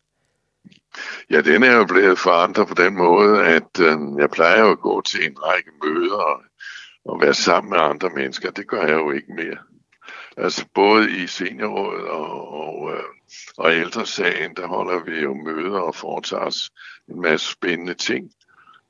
[1.30, 5.02] Ja, den er jo blevet forandret på den måde, at øh, jeg plejer at gå
[5.02, 6.42] til en række møder og,
[7.06, 8.52] og være sammen med andre mennesker.
[8.52, 9.58] Det gør jeg jo ikke mere.
[10.38, 13.04] Altså både i seniorrådet og, og, øh,
[13.58, 16.70] og ældresagen, der holder vi jo møder og foretager os
[17.12, 18.32] en masse spændende ting.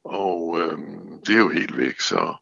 [0.04, 0.78] Og øh,
[1.28, 2.36] det er jo helt væk, så,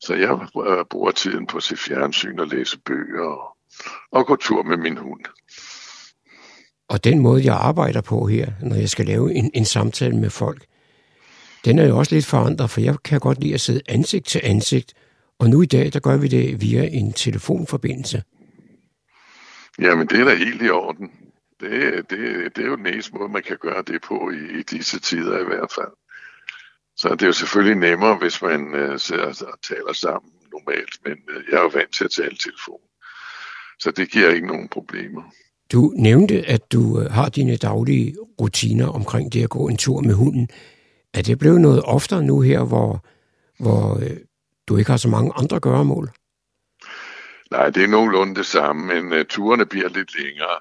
[0.00, 0.32] så jeg
[0.68, 3.56] øh, bruger tiden på at se fjernsyn og læse bøger og,
[4.12, 5.24] og gå tur med min hund.
[6.88, 10.30] Og den måde, jeg arbejder på her, når jeg skal lave en, en samtale med
[10.30, 10.64] folk,
[11.64, 14.40] den er jo også lidt forandret, for jeg kan godt lide at sidde ansigt til
[14.44, 14.94] ansigt,
[15.38, 18.22] og nu i dag, der gør vi det via en telefonforbindelse.
[19.78, 21.10] Jamen, det er da helt i orden.
[21.64, 24.62] Det, det, det er jo den eneste måde, man kan gøre det på i, i
[24.62, 25.94] disse tider i hvert fald.
[26.96, 31.12] Så det er jo selvfølgelig nemmere, hvis man uh, sidder og taler sammen normalt, men
[31.12, 32.80] uh, jeg er jo vant til at tale telefon.
[33.78, 35.22] Så det giver ikke nogen problemer.
[35.72, 40.00] Du nævnte, at du uh, har dine daglige rutiner omkring det at gå en tur
[40.00, 40.48] med hunden.
[41.14, 43.06] Er det blevet noget oftere nu her, hvor,
[43.58, 44.16] hvor uh,
[44.68, 46.10] du ikke har så mange andre gøremål?
[47.50, 50.60] Nej, det er nogenlunde det samme, men uh, turene bliver lidt længere.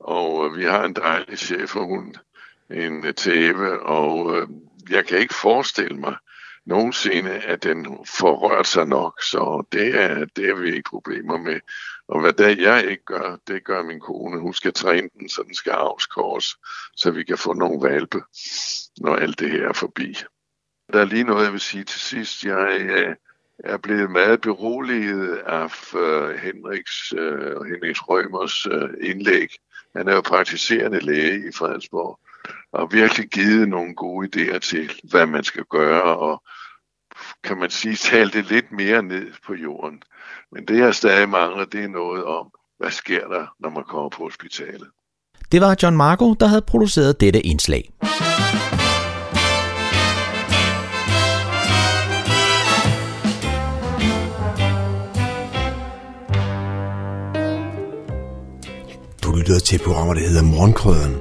[0.00, 2.14] Og øh, vi har en dejlig chefhund,
[2.70, 4.48] en øh, tæve, og øh,
[4.90, 6.16] jeg kan ikke forestille mig
[6.66, 7.86] nogensinde, at den
[8.18, 11.60] får rørt sig nok, så det er, det er vi ikke problemer med.
[12.08, 14.40] Og hvad der jeg ikke gør, det gør min kone.
[14.40, 16.56] Hun skal træne den, så den skal afskåres,
[16.96, 18.22] så vi kan få nogle valpe,
[19.00, 20.16] når alt det her er forbi.
[20.92, 22.44] Der er lige noget, jeg vil sige til sidst.
[22.44, 23.16] Jeg,
[23.64, 25.70] er blevet meget beroliget af
[26.38, 28.66] Henriks, uh, Henriks Rømers
[29.00, 29.48] indlæg.
[29.96, 32.18] Han er jo praktiserende læge i Fredensborg,
[32.72, 36.42] og virkelig givet nogle gode idéer til, hvad man skal gøre, og
[37.44, 40.02] kan man sige, tale det lidt mere ned på jorden.
[40.52, 44.08] Men det, jeg stadig mangler, det er noget om, hvad sker der, når man kommer
[44.08, 44.88] på hospitalet.
[45.52, 47.90] Det var John Marco, der havde produceret dette indslag.
[59.50, 61.14] Lytter til et program, der hedder Morgenkrøderen.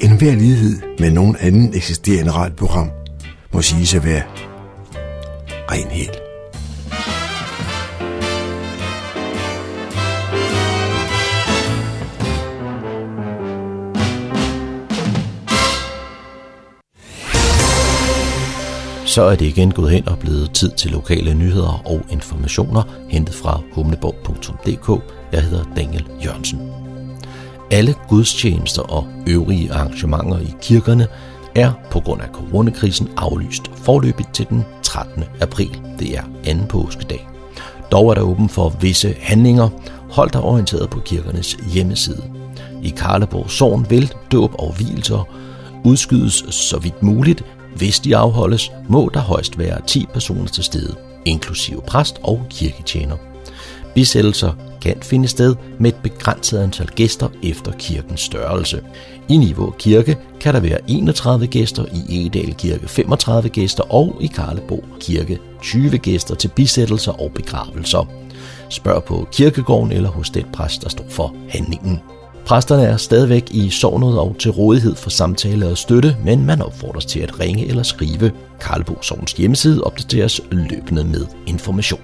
[0.00, 2.90] En hver lighed med nogen anden eksisterende radioprogram
[3.52, 4.22] må siges at være
[5.70, 6.20] ren helt.
[19.06, 23.34] så er det igen gået hen og blevet tid til lokale nyheder og informationer, hentet
[23.34, 25.02] fra humleborg.dk.
[25.32, 26.83] Jeg hedder Daniel Jørgensen.
[27.74, 31.06] Alle gudstjenester og øvrige arrangementer i kirkerne
[31.54, 35.24] er på grund af coronakrisen aflyst forløbigt til den 13.
[35.40, 35.80] april.
[35.98, 37.28] Det er anden påskedag.
[37.92, 39.68] Dog er der åben for visse handlinger.
[40.10, 42.22] Hold dig orienteret på kirkernes hjemmeside.
[42.82, 45.28] I Karleborg Sogn vil dåb og hvilelser
[45.84, 47.44] udskydes så vidt muligt,
[47.76, 53.16] hvis de afholdes, må der højst være 10 personer til stede, inklusive præst og kirketjener.
[53.94, 54.52] Bisættelser
[54.84, 58.80] kan finde sted med et begrænset antal gæster efter kirkens størrelse.
[59.28, 64.26] I Niveau Kirke kan der være 31 gæster, i Egedal Kirke 35 gæster og i
[64.26, 68.08] Karlebo Kirke 20 gæster til bisættelser og begravelser.
[68.68, 72.00] Spørg på kirkegården eller hos den præst, der står for handlingen.
[72.46, 77.04] Præsterne er stadigvæk i sovnet og til rådighed for samtale og støtte, men man opfordres
[77.04, 78.30] til at ringe eller skrive.
[78.60, 82.00] Karlebo Sovns hjemmeside opdateres løbende med information.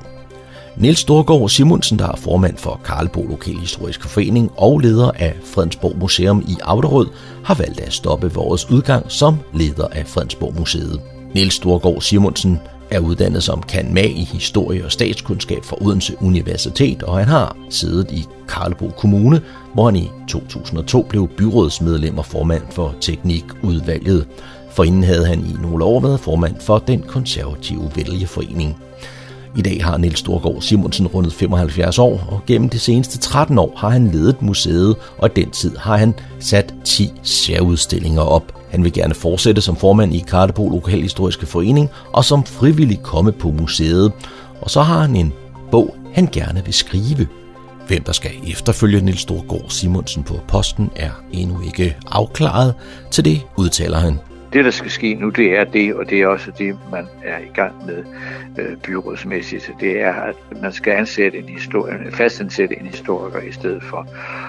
[0.76, 6.44] Niels Storgård Simonsen, der er formand for Karlebo Lokalhistoriske Forening og leder af Fredensborg Museum
[6.48, 7.06] i Auderød,
[7.44, 11.00] har valgt at stoppe vores udgang som leder af Fredensborg Museet.
[11.35, 12.59] Niels Storgård Simonsen
[12.90, 17.56] er uddannet som kan mag i historie og statskundskab fra Odense Universitet, og han har
[17.70, 19.40] siddet i Karlebo Kommune,
[19.74, 24.26] hvor han i 2002 blev byrådsmedlem og formand for Teknikudvalget.
[24.70, 28.76] Forinden havde han i nogle år været formand for den konservative vælgeforening.
[29.56, 33.72] I dag har Niels Storgård Simonsen rundet 75 år, og gennem de seneste 13 år
[33.76, 38.52] har han ledet museet, og i den tid har han sat 10 særudstillinger op.
[38.70, 43.50] Han vil gerne fortsætte som formand i Kartebo Lokalhistoriske Forening og som frivillig komme på
[43.50, 44.12] museet.
[44.60, 45.32] Og så har han en
[45.70, 47.26] bog, han gerne vil skrive.
[47.88, 52.74] Hvem der skal efterfølge Niels Storgård Simonsen på posten er endnu ikke afklaret.
[53.10, 54.18] Til det udtaler han.
[54.52, 57.38] Det, der skal ske nu, det er det, og det er også det, man er
[57.38, 58.04] i gang med
[58.58, 59.70] øh, byrådsmæssigt.
[59.80, 64.06] Det er, at man skal ansætte en historie, øh, fastansætte en historiker i stedet for,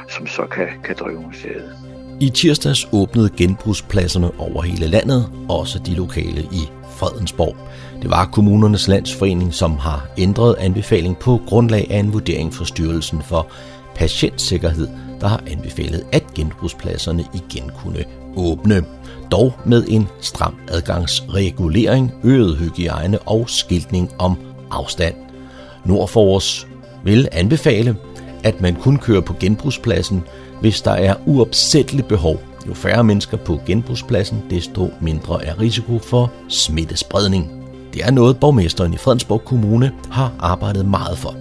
[0.09, 1.75] som så kan, kan drive museet.
[2.19, 7.57] I tirsdags åbnede genbrugspladserne over hele landet, også de lokale i Fredensborg.
[8.01, 13.21] Det var kommunernes landsforening, som har ændret anbefaling på grundlag af en vurdering fra Styrelsen
[13.21, 13.51] for
[13.95, 14.87] Patientsikkerhed,
[15.21, 18.03] der har anbefalet, at genbrugspladserne igen kunne
[18.37, 18.83] åbne.
[19.31, 24.37] Dog med en stram adgangsregulering, øget hygiejne og skiltning om
[24.71, 25.15] afstand.
[25.85, 26.67] Nord for os
[27.03, 27.95] vil anbefale,
[28.43, 30.23] at man kun kører på genbrugspladsen,
[30.61, 32.35] hvis der er uopsætteligt behov.
[32.67, 37.51] Jo færre mennesker på genbrugspladsen, desto mindre er risiko for smittespredning.
[37.93, 41.35] Det er noget, borgmesteren i Fredensborg Kommune har arbejdet meget for.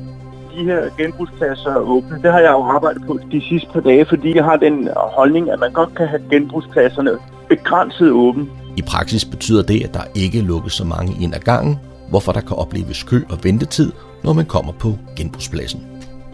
[0.57, 2.23] De her genbrugspladser er åbne.
[2.23, 5.51] Det har jeg jo arbejdet på de sidste par dage, fordi jeg har den holdning,
[5.51, 7.11] at man godt kan have genbrugspladserne
[7.51, 8.51] begrænset åben.
[8.77, 12.41] I praksis betyder det, at der ikke lukkes så mange ind ad gangen, hvorfor der
[12.41, 13.93] kan opleves kø og ventetid,
[14.25, 15.87] når man kommer på genbrugspladsen.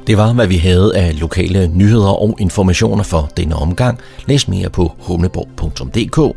[0.06, 3.98] Det var, hvad vi havde af lokale nyheder og informationer for denne omgang.
[4.26, 6.36] Læs mere på humleborg.dk.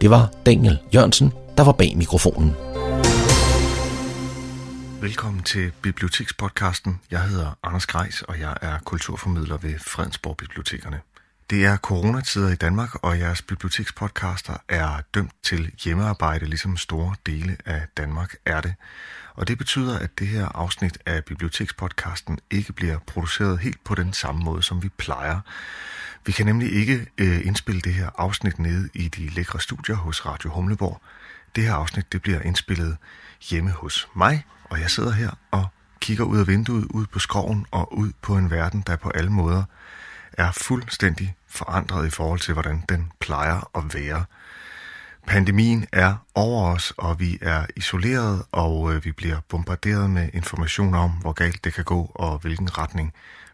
[0.00, 2.54] Det var Daniel Jørgensen, der var bag mikrofonen.
[5.00, 7.00] Velkommen til Bibliotekspodcasten.
[7.10, 11.00] Jeg hedder Anders Grejs, og jeg er kulturformidler ved Fredensborg Bibliotekerne.
[11.50, 17.56] Det er coronatider i Danmark, og jeres bibliotekspodcaster er dømt til hjemmearbejde, ligesom store dele
[17.64, 18.74] af Danmark er det.
[19.34, 24.12] Og det betyder, at det her afsnit af bibliotekspodcasten ikke bliver produceret helt på den
[24.12, 25.40] samme måde, som vi plejer.
[26.24, 30.26] Vi kan nemlig ikke øh, indspille det her afsnit nede i de lækre studier hos
[30.26, 31.00] Radio Humleborg.
[31.56, 32.96] Det her afsnit det bliver indspillet
[33.50, 35.66] hjemme hos mig, og jeg sidder her og
[36.00, 39.30] kigger ud af vinduet, ud på skoven og ud på en verden, der på alle
[39.30, 39.64] måder
[40.32, 44.24] er fuldstændig forandret i forhold til, hvordan den plejer at være.
[45.26, 50.94] Pandemien er over os, og vi er isoleret, og øh, vi bliver bombarderet med information
[50.94, 53.12] om, hvor galt det kan gå, og hvilken retning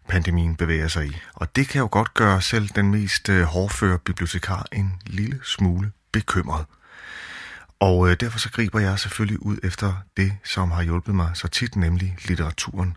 [0.09, 1.17] pandemien bevæger sig i.
[1.35, 5.93] Og det kan jo godt gøre selv den mest øh, hårdføre bibliotekar en lille smule
[6.13, 6.67] bekymret.
[7.81, 11.49] Og øh, derfor så griber jeg selvfølgelig ud efter det, som har hjulpet mig så
[11.49, 12.97] tit, nemlig litteraturen.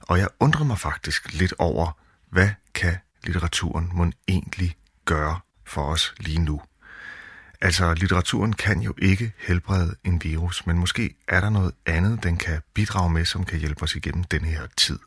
[0.00, 1.96] Og jeg undrer mig faktisk lidt over,
[2.30, 6.60] hvad kan litteraturen må egentlig gøre for os lige nu?
[7.60, 12.36] Altså, litteraturen kan jo ikke helbrede en virus, men måske er der noget andet, den
[12.36, 14.98] kan bidrage med, som kan hjælpe os igennem den her tid.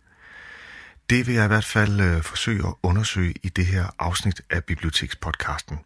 [1.10, 4.63] Det vil jeg i hvert fald øh, forsøge at undersøge i det her afsnit af
[4.63, 5.80] Bibliotekspodcasten.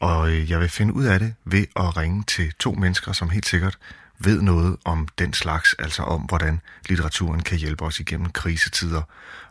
[0.00, 3.30] Og øh, jeg vil finde ud af det ved at ringe til to mennesker, som
[3.30, 3.78] helt sikkert
[4.18, 9.02] ved noget om den slags, altså om hvordan litteraturen kan hjælpe os igennem krisetider,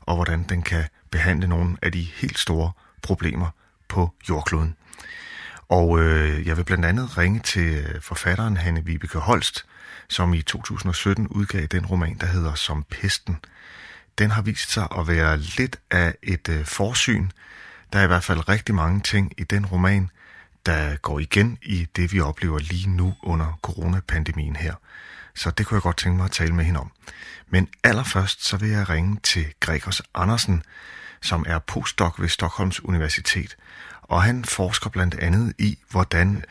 [0.01, 2.71] og hvordan den kan behandle nogle af de helt store
[3.01, 3.47] problemer
[3.87, 4.75] på jordkloden.
[5.69, 9.65] Og øh, jeg vil blandt andet ringe til øh, forfatteren Hanne Vibeke Holst,
[10.09, 13.37] som i 2017 udgav den roman, der hedder Som Pesten.
[14.17, 17.29] Den har vist sig at være lidt af et øh, forsyn.
[17.93, 20.09] Der er i hvert fald rigtig mange ting i den roman,
[20.65, 24.73] der går igen i det, vi oplever lige nu under coronapandemien her.
[25.35, 26.91] Så det kunne jeg godt tænke mig at tale med hende om.
[27.49, 30.63] Men allerførst så vil jeg ringe til Gregers Andersen,
[31.23, 33.57] som er postdoc ved Stockholms Universitet.
[34.01, 36.43] Og han forsker blandt andet i, hvordan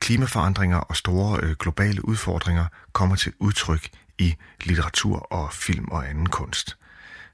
[0.00, 6.28] klimaforandringer og store øh, globale udfordringer kommer til udtryk i litteratur og film og anden
[6.28, 6.76] kunst.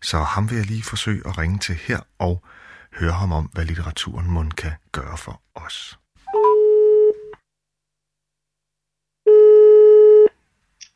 [0.02, 2.44] Så ham vil jeg lige forsøge at ringe til her og
[2.92, 5.98] høre ham om, hvad litteraturen må kan gøre for os.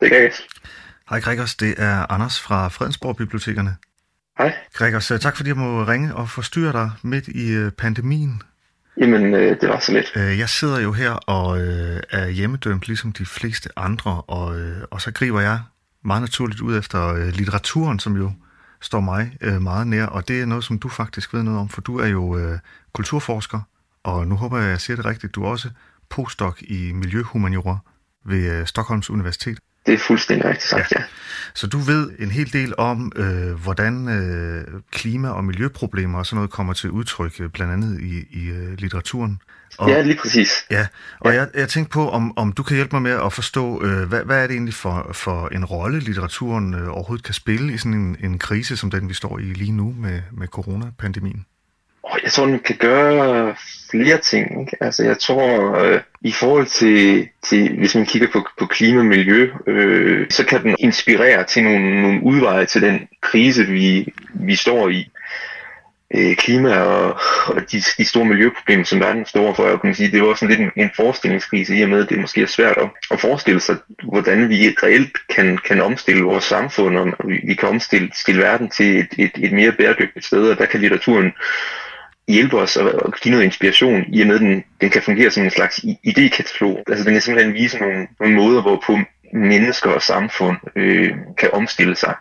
[0.00, 0.42] Det Gregers.
[1.10, 3.76] Hej Gregers, det er Anders fra Fredensborg Bibliotekerne.
[4.38, 4.54] Hej.
[4.72, 8.42] Gregers, øh, tak fordi jeg må ringe og forstyrre dig midt i øh, pandemien.
[8.96, 10.12] Jamen, øh, det var så lidt.
[10.16, 15.00] Jeg sidder jo her og øh, er hjemmedømt, ligesom de fleste andre, og, øh, og
[15.00, 15.60] så griber jeg
[16.02, 18.32] meget naturligt ud efter øh, litteraturen, som jo
[18.80, 21.68] står mig øh, meget nær, og det er noget, som du faktisk ved noget om,
[21.68, 22.58] for du er jo øh,
[22.92, 23.60] kulturforsker,
[24.04, 25.70] og nu håber jeg, at jeg siger det rigtigt, du er også
[26.08, 27.78] postdoc i miljøhumaniora
[28.24, 29.58] ved øh, Stockholms Universitet.
[29.86, 31.00] Det er fuldstændig rigtigt sagt, ja.
[31.00, 31.04] ja.
[31.54, 36.36] Så du ved en hel del om, øh, hvordan øh, klima- og miljøproblemer og sådan
[36.36, 39.40] noget kommer til udtryk, øh, blandt andet i, i øh, litteraturen.
[39.78, 40.66] Og, ja, lige præcis.
[40.70, 40.86] Ja,
[41.20, 41.38] og ja.
[41.38, 44.24] Jeg, jeg tænkte på, om, om du kan hjælpe mig med at forstå, øh, hvad,
[44.24, 47.94] hvad er det egentlig for, for en rolle, litteraturen øh, overhovedet kan spille i sådan
[47.94, 51.46] en, en krise, som den vi står i lige nu med, med coronapandemien?
[52.22, 53.54] Jeg tror, man kan gøre
[53.90, 54.60] flere ting.
[54.60, 54.76] Ikke?
[54.80, 59.06] Altså, jeg tror, øh, i forhold til, til, hvis man kigger på, på klima og
[59.06, 64.56] miljø, øh, så kan den inspirere til nogle, nogle udveje til den krise, vi, vi
[64.56, 65.10] står i.
[66.14, 70.10] Øh, klima og, og de, de store miljøproblemer, som verden står for, jeg kan sige,
[70.10, 72.46] det er også sådan lidt en, en forestillingskrise i og med, at det måske er
[72.46, 77.40] svært at, at forestille sig, hvordan vi reelt kan, kan omstille vores samfund, og vi,
[77.46, 80.80] vi kan omstille stille verden til et, et, et mere bæredygtigt sted, og der kan
[80.80, 81.32] litteraturen
[82.28, 85.44] hjælpe os og, give noget inspiration, i og med, at den, den kan fungere som
[85.44, 86.82] en slags idékatalog.
[86.88, 88.98] Altså den kan simpelthen vise nogle, nogle måder, hvorpå
[89.32, 92.14] mennesker og samfund øh, kan omstille sig.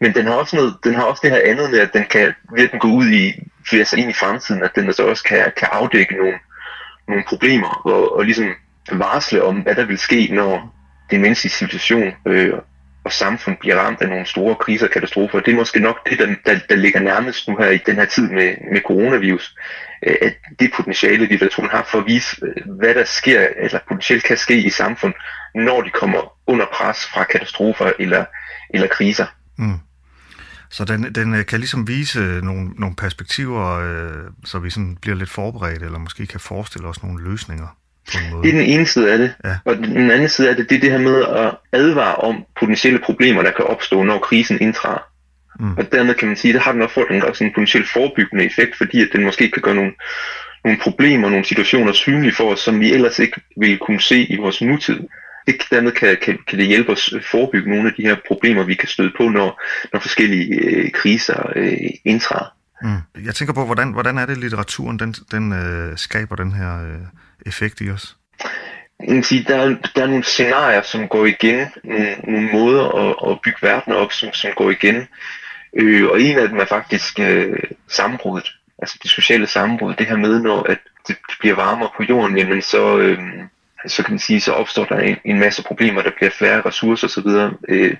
[0.00, 2.34] Men den har også noget, den har også det her andet med, at den kan
[2.56, 3.32] virke den går ud i,
[3.72, 6.38] altså ind i fremtiden, at den altså også kan, kan afdække nogle,
[7.08, 8.48] nogle problemer og, og ligesom
[8.92, 10.74] varsle om, hvad der vil ske, når
[11.10, 12.52] den menneskelige civilisation øh,
[13.10, 15.40] og samfund bliver ramt af nogle store kriser og katastrofer.
[15.40, 18.04] Det er måske nok det, der, der, der ligger nærmest nu her i den her
[18.04, 19.54] tid med, med coronavirus.
[20.06, 24.24] Øh, at det potentiale, litteraturen har for at vise, øh, hvad der sker, eller potentielt
[24.24, 25.14] kan ske i samfund,
[25.54, 28.24] når de kommer under pres fra katastrofer eller,
[28.74, 29.26] eller kriser.
[29.58, 29.78] Mm.
[30.70, 35.16] Så den, den øh, kan ligesom vise nogle, nogle perspektiver, øh, så vi sådan bliver
[35.16, 37.76] lidt forberedt, eller måske kan forestille os nogle løsninger.
[38.42, 39.34] Det er den ene side af det.
[39.44, 39.56] Ja.
[39.64, 42.98] Og den anden side af det, det er det her med at advare om potentielle
[42.98, 45.10] problemer, der kan opstå, når krisen indtræder.
[45.60, 45.76] Mm.
[45.78, 48.76] Og dermed kan man sige, at det har den også også en potentielt forebyggende effekt,
[48.76, 49.92] fordi at den måske kan gøre nogle,
[50.64, 54.36] nogle problemer, nogle situationer synlige for os, som vi ellers ikke ville kunne se i
[54.36, 55.00] vores nutid.
[55.46, 58.74] Det, dermed kan, kan, kan det hjælpe os forebygge nogle af de her problemer, vi
[58.74, 62.54] kan støde på, når, når forskellige øh, kriser øh, indtræder.
[62.82, 63.24] Mm.
[63.24, 67.00] Jeg tænker på, hvordan, hvordan er det, litteraturen den, den øh, skaber den her øh,
[67.46, 68.16] effekt i os?
[69.22, 73.40] Sige, der, er, der er nogle scenarier, som går igen, nogle, nogle måder at, at
[73.44, 75.08] bygge verden op, som, som går igen.
[75.76, 80.16] Øh, og en af dem er faktisk øh, sammenbruddet, altså det sociale sammenbrud, det her
[80.16, 80.78] med, når at
[81.08, 83.18] det bliver varmere på jorden, jamen så, øh,
[83.86, 87.06] så kan man sige, så opstår der en, en masse problemer, der bliver færre ressourcer
[87.06, 87.50] osv.
[87.68, 87.96] Øh,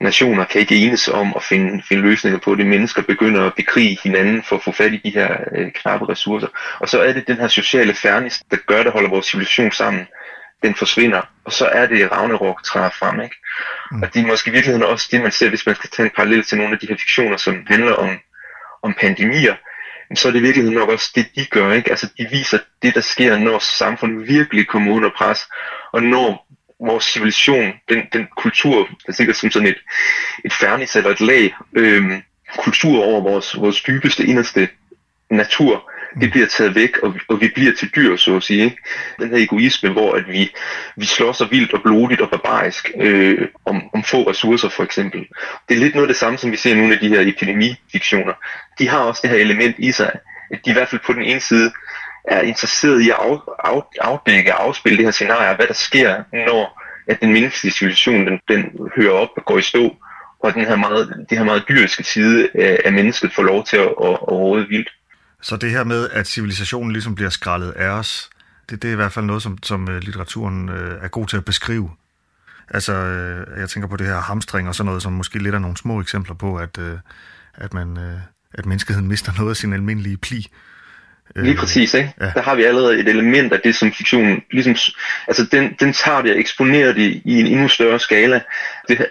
[0.00, 2.66] nationer kan ikke enes om at finde, finde løsninger på det.
[2.66, 6.48] Mennesker begynder at bekrige hinanden for at få fat i de her øh, knappe ressourcer.
[6.78, 10.06] Og så er det den her sociale fernis, der gør, der holder vores civilisation sammen.
[10.62, 13.20] Den forsvinder, og så er det Ragnarok træder frem.
[13.20, 13.36] Ikke?
[13.92, 14.02] Mm.
[14.02, 16.12] Og det er måske i virkeligheden også det, man ser, hvis man skal tage en
[16.16, 18.18] parallel til nogle af de her fiktioner, som handler om,
[18.82, 19.54] om pandemier
[20.14, 21.72] så er det i virkeligheden nok også det, de gør.
[21.72, 21.90] Ikke?
[21.90, 25.48] Altså, de viser det, der sker, når samfundet virkelig kommer under pres,
[25.92, 26.46] og når
[26.80, 29.78] vores civilisation, den, den kultur, der ligger som sådan et,
[30.44, 32.22] et fernis eller et lag, øhm,
[32.58, 34.68] kultur over vores, vores dybeste, inderste
[35.30, 36.20] natur, Mm.
[36.20, 38.64] Det bliver taget væk, og vi, og vi bliver til dyr, så at sige.
[38.64, 38.76] Ikke?
[39.20, 40.50] Den her egoisme, hvor at vi,
[40.96, 45.26] vi slår så vildt og blodigt og barbarisk øh, om, om få ressourcer, for eksempel.
[45.68, 47.20] Det er lidt noget af det samme, som vi ser i nogle af de her
[47.20, 48.32] epidemifiktioner.
[48.78, 50.12] De har også det her element i sig,
[50.50, 51.72] at de i hvert fald på den ene side
[52.24, 56.22] er interesseret i at af, af, afdække og afspille det her scenarie, hvad der sker,
[56.32, 59.96] når at den menneskelige civilisation den, den hører op og går i stå,
[60.40, 63.76] og den her meget, det her meget dyriske side af, af mennesket får lov til
[63.76, 64.88] at, at, at råde vildt.
[65.42, 68.30] Så det her med, at civilisationen ligesom bliver skrællet af os,
[68.70, 71.36] det, det er i hvert fald noget, som, som øh, litteraturen øh, er god til
[71.36, 71.90] at beskrive.
[72.68, 75.58] Altså, øh, jeg tænker på det her hamstring og sådan noget, som måske lidt er
[75.58, 76.98] nogle små eksempler på, at, øh,
[77.54, 78.18] at, man, øh,
[78.54, 80.46] at menneskeheden mister noget af sin almindelige pli.
[81.36, 82.12] Lige øh, præcis, ikke?
[82.20, 82.30] Ja.
[82.34, 84.76] Der har vi allerede et element af det, som fiktionen ligesom,
[85.28, 88.40] altså den, den tager det og eksponerer det i en endnu større skala.
[88.88, 89.06] Det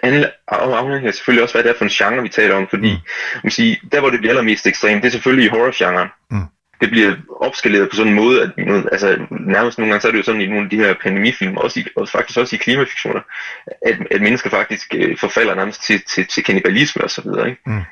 [0.48, 3.42] afhænger selvfølgelig også, hvad det er for en genre, vi taler om, fordi mm.
[3.42, 6.08] man siger, der hvor det bliver allermest ekstremt, det er selvfølgelig i horror-genren.
[6.30, 6.40] Mm.
[6.80, 8.50] Det bliver opskaleret på sådan en måde, at
[8.92, 11.56] altså, nærmest nogle gange, så er det jo sådan i nogle af de her pandemifilm,
[11.56, 13.20] også i, og faktisk også i klimafiktioner,
[13.86, 17.48] at, at mennesker faktisk øh, forfalder nærmest til, til, til kannibalisme og så videre.
[17.48, 17.60] Ikke?
[17.66, 17.82] Mm.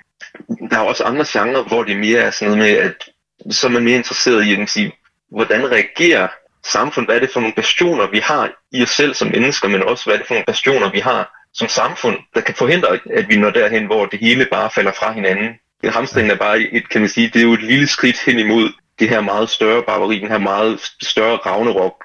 [0.71, 3.09] Der er også andre genrer, hvor det mere er sådan noget med, at
[3.51, 4.93] så er man mere interesseret i at sige,
[5.31, 6.29] hvordan reagerer
[6.67, 9.83] samfundet, hvad er det for nogle bastioner, vi har i os selv som mennesker, men
[9.83, 13.29] også hvad er det for nogle bastioner, vi har som samfund, der kan forhindre, at
[13.29, 15.49] vi når derhen, hvor det hele bare falder fra hinanden.
[15.83, 18.39] Det hamstringen er bare et, kan man sige, det er jo et lille skridt hen
[18.39, 22.05] imod det her meget større barbari, den her meget større ravnerok.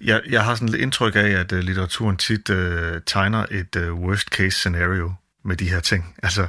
[0.00, 2.56] Jeg, jeg har sådan et indtryk af, at uh, litteraturen tit uh,
[3.06, 5.12] tegner et uh, worst case scenario
[5.44, 6.14] med de her ting.
[6.22, 6.46] Altså,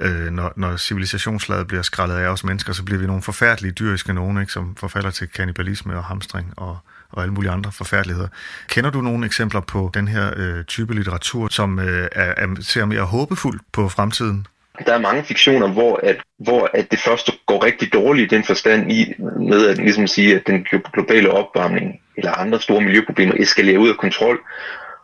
[0.00, 4.12] øh, når, når civilisationslaget bliver skrællet af os mennesker, så bliver vi nogle forfærdelige dyriske
[4.12, 6.78] nogen, ikke, som forfalder til kannibalisme og hamstring og,
[7.10, 8.28] og alle mulige andre forfærdeligheder.
[8.68, 12.84] Kender du nogle eksempler på den her øh, type litteratur, som øh, er, er, ser
[12.84, 14.46] mere håbefuldt på fremtiden?
[14.86, 18.44] Der er mange fiktioner, hvor, at, hvor at det første går rigtig dårligt i den
[18.44, 19.14] forstand i,
[19.48, 23.96] med at ligesom sige, at den globale opvarmning eller andre store miljøproblemer eskalerer ud af
[23.96, 24.40] kontrol,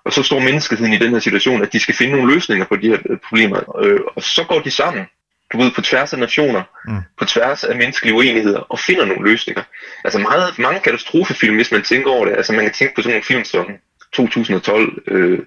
[0.05, 2.77] og så står menneskeheden i den her situation, at de skal finde nogle løsninger på
[2.77, 3.83] de her øh, problemer.
[3.85, 5.07] Øh, og så går de sammen,
[5.53, 7.01] du ved, på tværs af nationer, mm.
[7.19, 9.63] på tværs af menneskelige uenigheder, og finder nogle løsninger.
[10.05, 12.37] Altså meget, mange katastrofefilm, hvis man tænker over det.
[12.37, 13.67] Altså man kan tænke på sådan nogle film som
[14.13, 15.39] 2012, øh,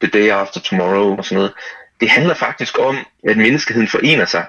[0.00, 1.52] The Day After Tomorrow og sådan noget.
[2.00, 2.96] Det handler faktisk om,
[3.28, 4.46] at menneskeheden forener sig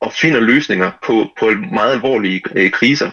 [0.00, 3.10] og finder løsninger på, på meget alvorlige øh, kriser.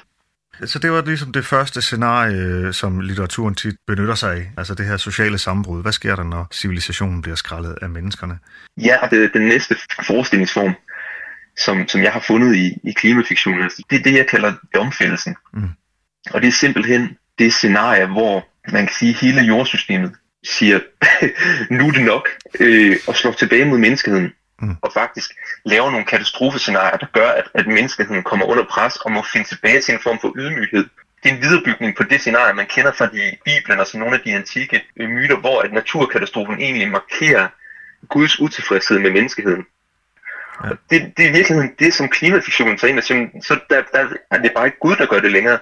[0.66, 4.52] Så det var ligesom det første scenarie, som litteraturen tit benytter sig af.
[4.58, 5.82] Altså det her sociale sammenbrud.
[5.82, 8.40] Hvad sker der, når civilisationen bliver skrællet af menneskerne?
[8.78, 9.76] Ja, det den næste
[10.08, 10.74] forestillingsform,
[11.58, 13.64] som, som jeg har fundet i, i klimafiktionen.
[13.64, 15.36] Altså, det er det, jeg kalder domfældelsen.
[15.54, 15.70] Mm.
[16.32, 20.12] Og det er simpelthen det scenarie, hvor man kan sige, at hele jordsystemet
[20.44, 20.80] siger,
[21.76, 22.30] nu er det nok,
[22.60, 24.32] øh, og slår tilbage mod menneskeheden
[24.62, 24.76] mm.
[24.82, 25.32] og faktisk
[25.66, 29.82] laver nogle katastrofescenarier, der gør, at, at menneskeheden kommer under pres og må finde tilbage
[29.82, 30.86] til en form for ydmyghed.
[31.24, 34.16] Det er en viderebygning på det scenarie, man kender fra de Bibelen og som nogle
[34.16, 37.48] af de antikke myter, hvor at naturkatastrofen egentlig markerer
[38.10, 39.66] Guds utilfredshed med menneskeheden.
[40.64, 40.70] Ja.
[40.70, 44.38] Det, det er i virkeligheden det, som klimafiktionen tager ind, og så der, der er
[44.38, 45.60] det bare ikke Gud, der gør det længere.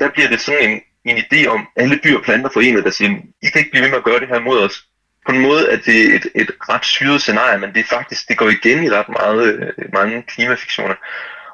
[0.00, 3.10] Der bliver det sådan en, en idé om alle dyr og planter forenet, der siger,
[3.42, 4.86] I kan ikke blive ved med at gøre det her mod os
[5.26, 8.38] på en måde er det et, et ret syret scenarie, men det er faktisk, det
[8.38, 10.94] går igen i ret meget, øh, mange klimafiktioner.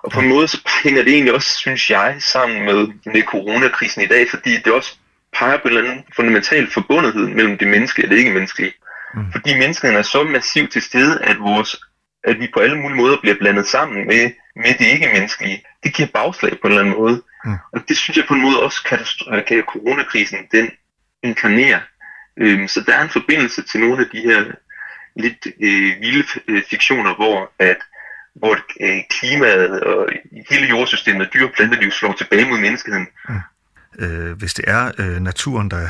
[0.03, 4.03] Og på en måde så hænger det egentlig også, synes jeg, sammen med, med coronakrisen
[4.03, 4.97] i dag, fordi det også
[5.39, 8.73] peger på en eller anden fundamental forbundethed mellem det menneskelige og det ikke-menneskelige.
[9.15, 9.33] Mm.
[9.33, 11.77] Fordi menneskeheden er så massivt til stede, at, vores,
[12.25, 15.63] at vi på alle mulige måder bliver blandet sammen med, med det ikke-menneskelige.
[15.85, 17.23] Det giver bagslag på en eller anden måde.
[17.45, 17.57] Mm.
[17.73, 18.81] Og det synes jeg på en måde også,
[19.49, 20.71] kan coronakrisen den
[21.23, 21.81] inkarnerer.
[22.41, 24.45] Øhm, så der er en forbindelse til nogle af de her
[25.17, 27.77] lidt øh, vilde øh, fiktioner, hvor at
[28.35, 30.09] hvor øh, klimaet og
[30.51, 33.07] hele jordsystemet, dyr og planteliv slår tilbage mod menneskeheden.
[33.29, 33.41] Mm.
[33.99, 35.89] Øh, hvis det er øh, naturen, der,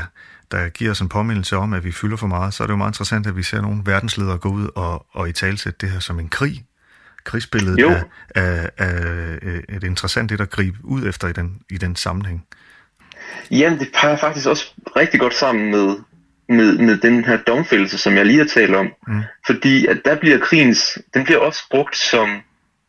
[0.51, 2.77] der giver os en påmindelse om, at vi fylder for meget, så er det jo
[2.77, 6.01] meget interessant, at vi ser nogle verdensledere gå ud og, og i talsætte det her
[6.01, 6.65] som en krig.
[7.25, 8.03] Krigsbilledet er,
[8.35, 9.39] er, er,
[9.69, 12.47] er et interessant det at gribe ud efter i den, i den sammenhæng.
[13.51, 15.97] Jamen, det peger faktisk også rigtig godt sammen med,
[16.49, 18.93] med, med den her domfældelse, som jeg lige har talt om.
[19.07, 19.23] Mm.
[19.47, 22.43] Fordi at der bliver krigens, den bliver også brugt som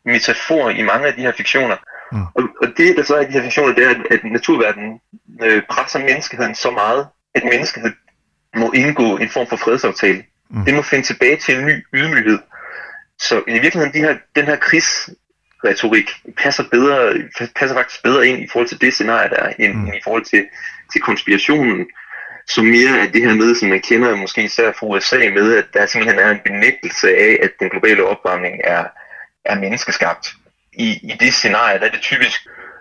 [0.04, 1.76] metafor i mange af de her fiktioner.
[2.12, 2.22] Mm.
[2.34, 5.00] Og, og det, der så er i de her fiktioner, det er, at, at naturverdenen
[5.42, 7.94] øh, presser menneskeheden så meget, at menneskeheden
[8.56, 10.24] må indgå en form for fredsaftale.
[10.50, 10.64] Mm.
[10.64, 12.38] Det må finde tilbage til en ny ydmyghed.
[13.18, 17.14] Så i virkeligheden, de her, den her krigsretorik passer, bedre,
[17.56, 19.86] passer faktisk bedre ind i forhold til det scenarie, der er, end, mm.
[19.86, 20.44] i forhold til,
[20.92, 21.86] til konspirationen
[22.48, 25.64] som mere af det her med, som man kender måske især fra USA med, at
[25.74, 28.84] der simpelthen er en benægtelse af, at den globale opvarmning er,
[29.44, 30.32] er menneskeskabt.
[30.72, 32.40] I, I det scenarie der er det typisk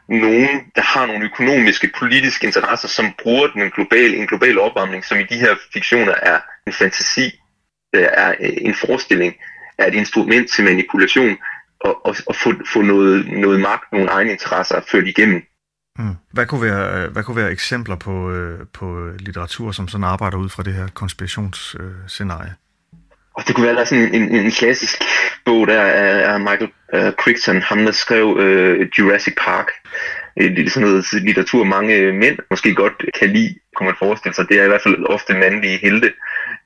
[0.09, 5.05] nogen, der har nogle økonomiske, politiske interesser, som bruger den en global, en global opvarmning,
[5.05, 7.39] som i de her fiktioner er en fantasi,
[7.95, 9.35] øh, er øh, en forestilling,
[9.77, 11.37] er et instrument til manipulation,
[11.79, 15.41] og, og, og få, få noget, noget magt, nogle egne interesser ført igennem.
[15.97, 16.15] Mm.
[16.31, 20.49] Hvad, kunne være, hvad kunne være eksempler på, øh, på litteratur, som sådan arbejder ud
[20.49, 22.53] fra det her konspirationsscenarie?
[23.33, 24.95] Og det kunne være sådan en, en, en klassisk
[25.45, 25.81] bog der
[26.33, 29.67] af Michael uh, Crichton, ham der skrev uh, Jurassic Park.
[30.37, 34.49] Det er sådan noget litteratur, mange mænd måske godt kan lide, kunne man forestille sig.
[34.49, 36.13] Det er i hvert fald ofte mandlige helte.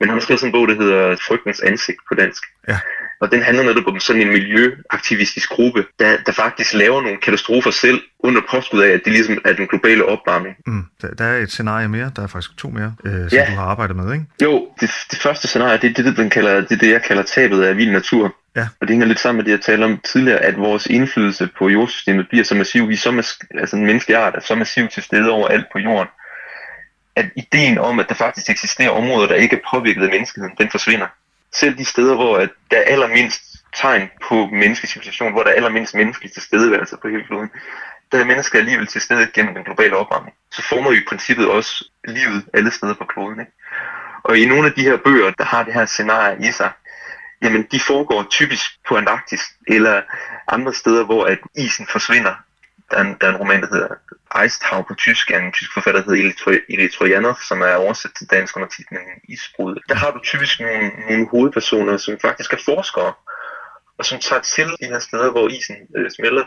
[0.00, 2.42] Men han har skrevet sådan en bog, der hedder Frygtens ansigt på dansk.
[2.68, 2.78] Ja.
[3.22, 7.70] Og den handler netop om sådan en miljøaktivistisk gruppe, der, der faktisk laver nogle katastrofer
[7.70, 10.56] selv, under påskud af, at det ligesom er den globale opvarmning.
[10.66, 10.84] Mm.
[11.02, 13.46] Der, der er et scenarie mere, der er faktisk to mere, øh, som ja.
[13.50, 14.24] du har arbejdet med, ikke?
[14.42, 17.62] Jo, det, det første scenarie, det er det, den kalder, det, det, jeg kalder tabet
[17.62, 18.34] af vild natur.
[18.56, 18.68] Ja.
[18.80, 21.68] Og det hænger lidt sammen med det, jeg talte om tidligere, at vores indflydelse på
[21.68, 24.88] jordsystemet bliver så massiv, vi er så mas- altså en menneskelig art er så massiv
[24.88, 26.08] til stede overalt på jorden,
[27.16, 30.70] at ideen om, at der faktisk eksisterer områder, der ikke er påvirket af menneskeheden, den
[30.70, 31.06] forsvinder.
[31.54, 32.38] Selv de steder, hvor
[32.70, 33.42] der er allermindst
[33.76, 37.50] tegn på menneskecivilisation, hvor der er allermindst menneskelig tilstedeværelse på hele kloden,
[38.12, 40.36] der er mennesker alligevel til stede gennem den globale opvarmning.
[40.50, 43.40] Så former vi i princippet også livet alle steder på kloden.
[43.40, 43.52] Ikke?
[44.22, 46.70] Og i nogle af de her bøger, der har det her scenarie i sig,
[47.42, 50.02] jamen de foregår typisk på Antarktis eller
[50.48, 52.34] andre steder, hvor at isen forsvinder.
[52.90, 53.88] Der er en, der er en roman, der hedder
[54.40, 58.30] Eistau på tysk, af en tysk forfatter, der hedder Ili Trojanov, som er oversat til
[58.30, 59.74] dansk under titlen Isbrud.
[59.88, 63.12] Der har du typisk nogle, nogle hovedpersoner, som faktisk er forskere,
[63.98, 66.44] og som tager til de her steder, hvor isen øh, smelter,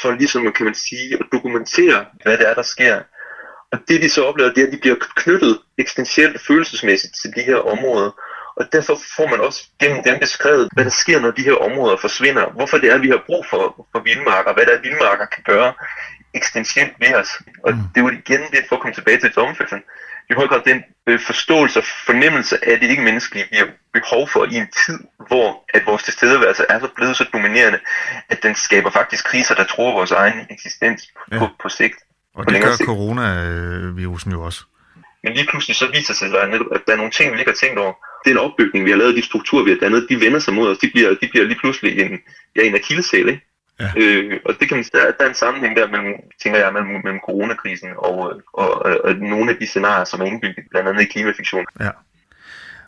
[0.00, 3.02] for ligesom, kan man sige, at dokumentere, hvad det er, der sker.
[3.72, 7.42] Og det de så oplever, det er, at de bliver knyttet eksistentielt følelsesmæssigt til de
[7.42, 8.10] her områder,
[8.60, 11.96] og derfor får man også gennem dem beskrevet, hvad der sker, når de her områder
[11.96, 12.44] forsvinder.
[12.56, 14.52] Hvorfor det er, at vi har brug for, for vildmarker.
[14.54, 15.72] Hvad det er, vildmarker kan gøre
[16.34, 17.30] eksistentielt ved os.
[17.64, 17.80] Og mm.
[17.94, 19.82] det var igen det, for at komme tilbage til domfældelsen.
[20.30, 24.28] I høj grad den øh, forståelse og fornemmelse af det ikke menneskelige, vi har behov
[24.28, 24.98] for i en tid,
[25.28, 27.78] hvor at vores tilstedeværelse er så blevet så dominerende,
[28.28, 31.38] at den skaber faktisk kriser, der tror vores egen eksistens på, ja.
[31.38, 31.98] på, på sigt.
[32.34, 34.60] Og på det gør coronavirusen jo også.
[35.22, 37.78] Men lige pludselig så viser sig, at der er nogle ting, vi ikke har tænkt
[37.78, 37.94] over.
[38.24, 40.78] Den opbygning, vi har lavet, de strukturer, vi har dannet, de vender sig mod os.
[40.78, 42.18] De bliver, de bliver lige pludselig en,
[42.56, 43.46] ja, en akillesæl, ikke?
[43.80, 43.90] Ja.
[43.96, 46.90] Øh, og det kan man, der, der er en sammenhæng der mellem, tænker jeg, mellem,
[47.04, 48.14] mellem coronakrisen og,
[48.52, 51.64] og, og, og nogle af de scenarier, som er indbygget, blandt andet i klimafiktion.
[51.80, 51.90] Ja.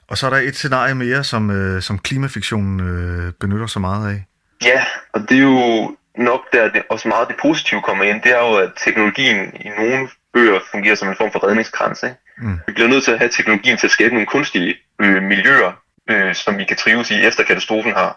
[0.09, 4.15] Og så er der et scenarie mere, som, øh, som klimafiktionen øh, benytter sig meget
[4.15, 4.25] af.
[4.65, 8.33] Ja, og det er jo nok der det også meget det positive kommer ind, det
[8.33, 12.03] er jo, at teknologien i nogle bøger fungerer som en form for redningskrans.
[12.03, 12.17] Ikke?
[12.39, 12.59] Mm.
[12.67, 15.73] Vi bliver nødt til at have teknologien til at skabe nogle kunstige øh, miljøer,
[16.11, 18.11] øh, som vi kan trives i, efter katastrofen har,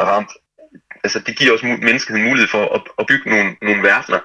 [0.00, 0.30] har ramt.
[1.04, 4.18] Altså, det giver også menneskeheden mulighed for at, at bygge nogle, nogle verdener,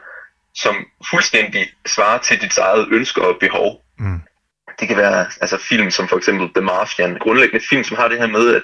[0.55, 0.75] som
[1.09, 3.81] fuldstændig svarer til dit eget ønsker og behov.
[3.99, 4.21] Mm.
[4.79, 8.17] Det kan være altså, film som for eksempel The Martian, grundlæggende film, som har det
[8.17, 8.63] her med, at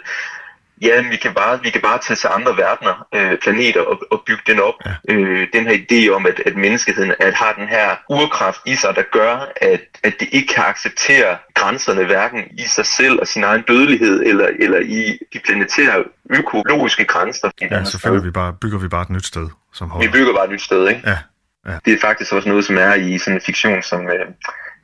[0.82, 4.24] ja, vi kan bare, vi kan bare tage til andre verdener, øh, planeter og, og
[4.28, 4.74] bygge den op.
[4.86, 5.14] Ja.
[5.14, 8.96] Øh, den her idé om, at, at menneskeheden at har den her urkraft i sig,
[8.96, 13.44] der gør, at, at det ikke kan acceptere grænserne, hverken i sig selv og sin
[13.44, 17.52] egen dødelighed, eller, eller i de planetære økologiske grænser.
[17.62, 19.50] Ja, selvfølgelig vi bare, bygger vi bare et nyt sted.
[19.74, 20.08] Som holder.
[20.08, 21.02] Vi bygger bare et nyt sted, ikke?
[21.06, 21.18] Ja.
[21.68, 21.78] ja.
[21.86, 24.26] Det er faktisk også noget, som er i sådan en fiktion, som, øh,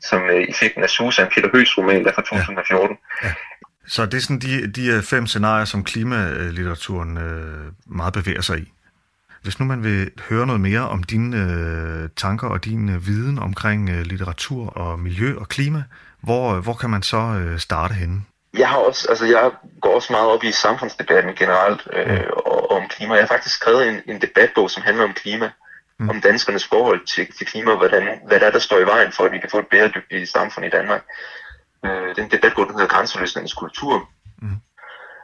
[0.01, 2.97] som øh, Effekten af Susan, Peter Høgs roman, der fra 2014.
[3.23, 3.27] Ja.
[3.27, 3.33] Ja.
[3.87, 8.73] Så det er sådan de, de fem scenarier, som klimalitteraturen øh, meget bevæger sig i.
[9.41, 13.39] Hvis nu man vil høre noget mere om dine øh, tanker og din øh, viden
[13.39, 15.83] omkring øh, litteratur og miljø og klima,
[16.21, 18.21] hvor, hvor kan man så øh, starte henne?
[18.57, 19.51] Jeg har også, altså jeg
[19.81, 23.13] går også meget op i samfundsdebatten generelt øh, og, og om klima.
[23.13, 25.51] Jeg har faktisk skrevet en, en debatbog, som handler om klima,
[25.99, 26.09] mm.
[26.09, 29.23] om danskernes forhold til, til klima, hvordan, hvad der er, der står i vejen for,
[29.23, 31.03] at vi kan få et bæredygtigt samfund i Danmark.
[31.85, 34.09] Øh, den debatbog, der hedder Grænseløsningens kultur.
[34.41, 34.57] Mm.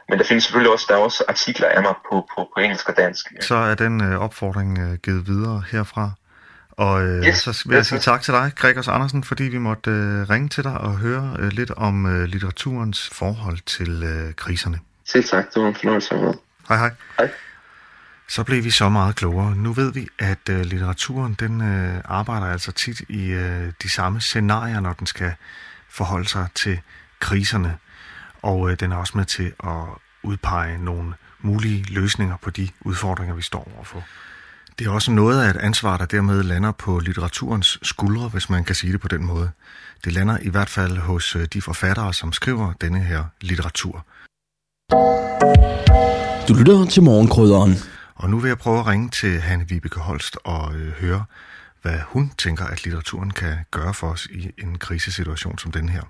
[0.08, 2.88] Men der findes selvfølgelig også, der er også artikler af mig på, på, på engelsk
[2.88, 3.26] og dansk.
[3.40, 6.10] Så er den øh, opfordring øh, givet videre herfra.
[6.70, 9.90] Og øh, Yes, så vil jeg sige tak til dig, Gregers Andersen, fordi vi måtte
[9.90, 14.78] øh, ringe til dig og høre øh, lidt om øh, litteraturens forhold til øh, kriserne.
[15.04, 16.34] Selv tak, det var en fornøjelse med.
[16.68, 16.90] Hej hej.
[17.18, 17.30] Hej.
[18.28, 19.56] Så blev vi så meget klogere.
[19.56, 24.20] Nu ved vi, at øh, litteraturen den øh, arbejder altså tit i øh, de samme
[24.20, 25.32] scenarier, når den skal
[25.98, 26.80] forholde sig til
[27.20, 27.72] kriserne.
[28.42, 29.84] Og øh, den er også med til at
[30.22, 34.02] udpege nogle mulige løsninger på de udfordringer, vi står overfor.
[34.78, 38.64] Det er også noget af et ansvar, der dermed lander på litteraturens skuldre, hvis man
[38.64, 39.50] kan sige det på den måde.
[40.04, 44.06] Det lander i hvert fald hos øh, de forfattere, som skriver denne her litteratur.
[46.48, 47.74] Du lytter til morgenkrydderen.
[48.14, 51.24] Og nu vil jeg prøve at ringe til Hanne Vibeke Holst og øh, høre,
[51.82, 56.02] hvad hun tænker, at litteraturen kan gøre for os i en krisesituation som den her.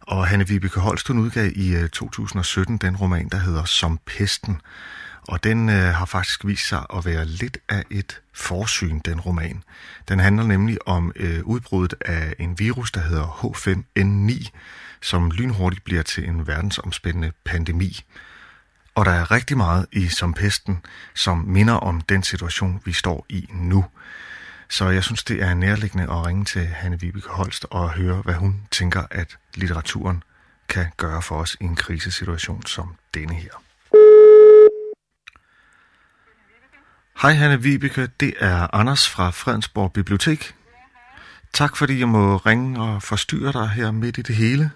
[0.00, 4.60] Og Hanne Vibeke Holst, hun udgav i øh, 2017 den roman, der hedder Som Pesten.
[5.28, 9.62] Og den øh, har faktisk vist sig at være lidt af et forsyn, den roman.
[10.08, 14.50] Den handler nemlig om øh, udbruddet af en virus, der hedder H5N9,
[15.02, 18.04] som lynhurtigt bliver til en verdensomspændende pandemi.
[18.94, 20.78] Og der er rigtig meget i Som Pesten,
[21.14, 23.84] som minder om den situation, vi står i nu.
[24.72, 28.34] Så jeg synes, det er nærliggende at ringe til Hanne Vibeke Holst og høre, hvad
[28.34, 30.22] hun tænker, at litteraturen
[30.68, 33.50] kan gøre for os i en krisesituation som denne her.
[37.22, 40.54] Hej Hanne Vibeke, det er Anders fra Fredensborg Bibliotek.
[41.52, 44.70] Tak fordi jeg må ringe og forstyrre dig her midt i det hele.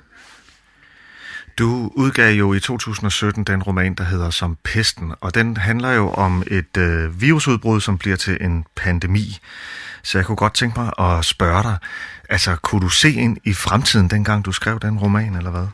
[1.58, 6.06] Du udgav jo i 2017 den roman, der hedder Som Pesten, og den handler jo
[6.26, 9.26] om et øh, virusudbrud, som bliver til en pandemi.
[10.02, 11.76] Så jeg kunne godt tænke mig at spørge dig,
[12.34, 15.68] altså kunne du se ind i fremtiden, dengang du skrev den roman, eller hvad?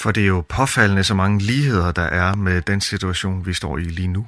[0.00, 3.78] For det er jo påfaldende så mange ligheder, der er med den situation, vi står
[3.78, 4.26] i lige nu.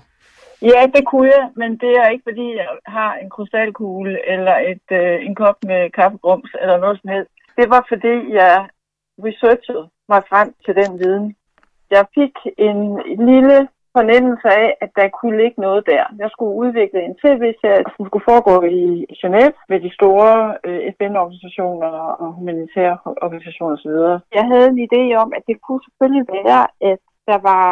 [0.62, 4.86] Ja, det kunne jeg, men det er ikke, fordi jeg har en krystalkugle eller et,
[5.00, 7.30] øh, en kop med kaffegrums eller noget som helst.
[7.58, 8.54] Det var, fordi jeg
[9.24, 11.36] researchet mig frem til den viden.
[11.90, 12.80] Jeg fik en
[13.30, 16.04] lille fornemmelse af, at der kunne ligge noget der.
[16.22, 18.82] Jeg skulle udvikle en tv-serie, som skulle foregå i
[19.20, 20.32] Genève med de store
[20.66, 21.90] øh, FN-organisationer
[22.22, 22.96] og humanitære
[23.26, 23.96] organisationer osv.
[24.38, 27.00] Jeg havde en idé om, at det kunne selvfølgelig være, at
[27.30, 27.64] der var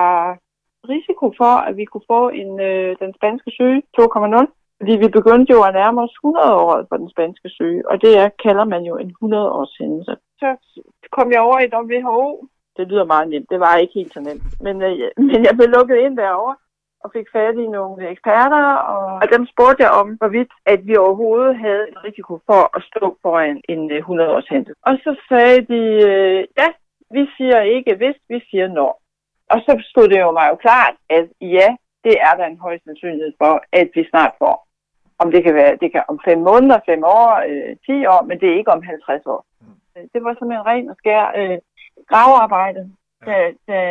[0.94, 4.46] risiko for, at vi kunne få en, øh, den spanske søge 2,0.
[4.78, 8.12] Fordi vi begyndte jo at nærme os 100 år for den spanske syge, og det
[8.22, 10.14] er, kalder man jo en 100 års hændelse.
[10.40, 10.48] Så
[11.12, 12.48] kom jeg over i WHO.
[12.76, 14.42] Det lyder meget nemt, det var ikke helt så nemt.
[14.60, 16.56] Men, øh, men jeg blev lukket ind derovre
[17.04, 18.64] og fik fat i nogle eksperter,
[18.94, 22.82] og, og dem spurgte jeg om, hvorvidt at vi overhovedet havde en risiko for at
[22.90, 24.74] stå foran en 100 års hændelse.
[24.82, 26.68] Og så sagde de, øh, ja,
[27.10, 28.92] vi siger ikke hvis, vi siger når.
[29.50, 31.68] Og så stod det jo mig jo klart, at ja,
[32.04, 34.56] det er der en høj sandsynlighed for, at vi snart får.
[35.18, 38.40] Om det kan være det kan om fem måneder, fem år, øh, 10 år, men
[38.40, 39.44] det er ikke om 50 år.
[39.60, 39.66] Mm.
[40.12, 41.58] Det var simpelthen ren og skær øh,
[42.10, 42.82] gravearbejde,
[43.26, 43.84] der, der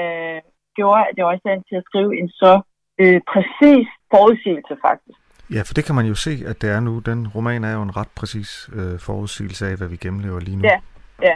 [0.76, 2.62] gjorde, at jeg var i stand til at skrive en så
[3.02, 5.20] øh, præcis forudsigelse faktisk.
[5.56, 7.00] Ja, for det kan man jo se, at det er nu.
[7.00, 10.64] Den roman er jo en ret præcis øh, forudsigelse af, hvad vi gennemlever lige nu.
[10.64, 10.80] Ja,
[11.22, 11.36] ja.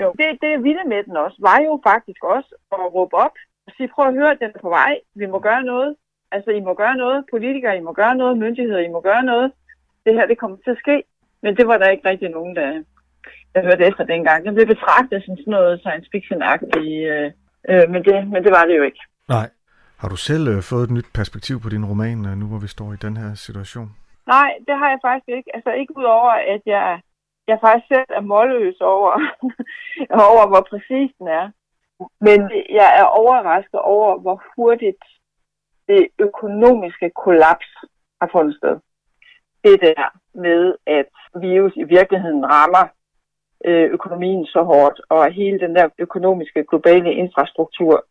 [0.00, 3.72] Jo, det, det vilde med den også, var jo faktisk også at råbe op og
[3.76, 5.96] sige, prøv at høre, den er på vej, vi må gøre noget.
[6.30, 9.52] Altså, I må gøre noget, politikere, I må gøre noget, myndigheder, I må gøre noget.
[10.06, 11.02] Det her, det kommer til at ske.
[11.42, 12.82] Men det var der ikke rigtig nogen, der,
[13.54, 14.44] der hørte efter dengang.
[14.44, 16.76] Det blev betragtet som sådan noget science fiction-agtigt,
[17.12, 17.30] øh,
[17.70, 19.02] øh, men, det, men det var det jo ikke.
[19.28, 19.48] Nej.
[19.98, 22.68] Har du selv øh, fået et nyt perspektiv på din roman, øh, nu hvor vi
[22.68, 23.90] står i den her situation?
[24.26, 25.50] Nej, det har jeg faktisk ikke.
[25.56, 27.00] Altså ikke udover, at jeg
[27.48, 29.12] jeg faktisk selv er målløs over,
[30.30, 31.46] over, hvor præcis den er.
[32.20, 32.38] Men
[32.70, 35.04] jeg er overrasket over, hvor hurtigt
[35.88, 37.70] det økonomiske kollaps
[38.20, 38.76] har fundet sted.
[39.64, 41.10] Det der med, at
[41.40, 42.86] virus i virkeligheden rammer
[43.66, 48.04] Øh, økonomien så hårdt, og hele den der økonomiske globale infrastruktur,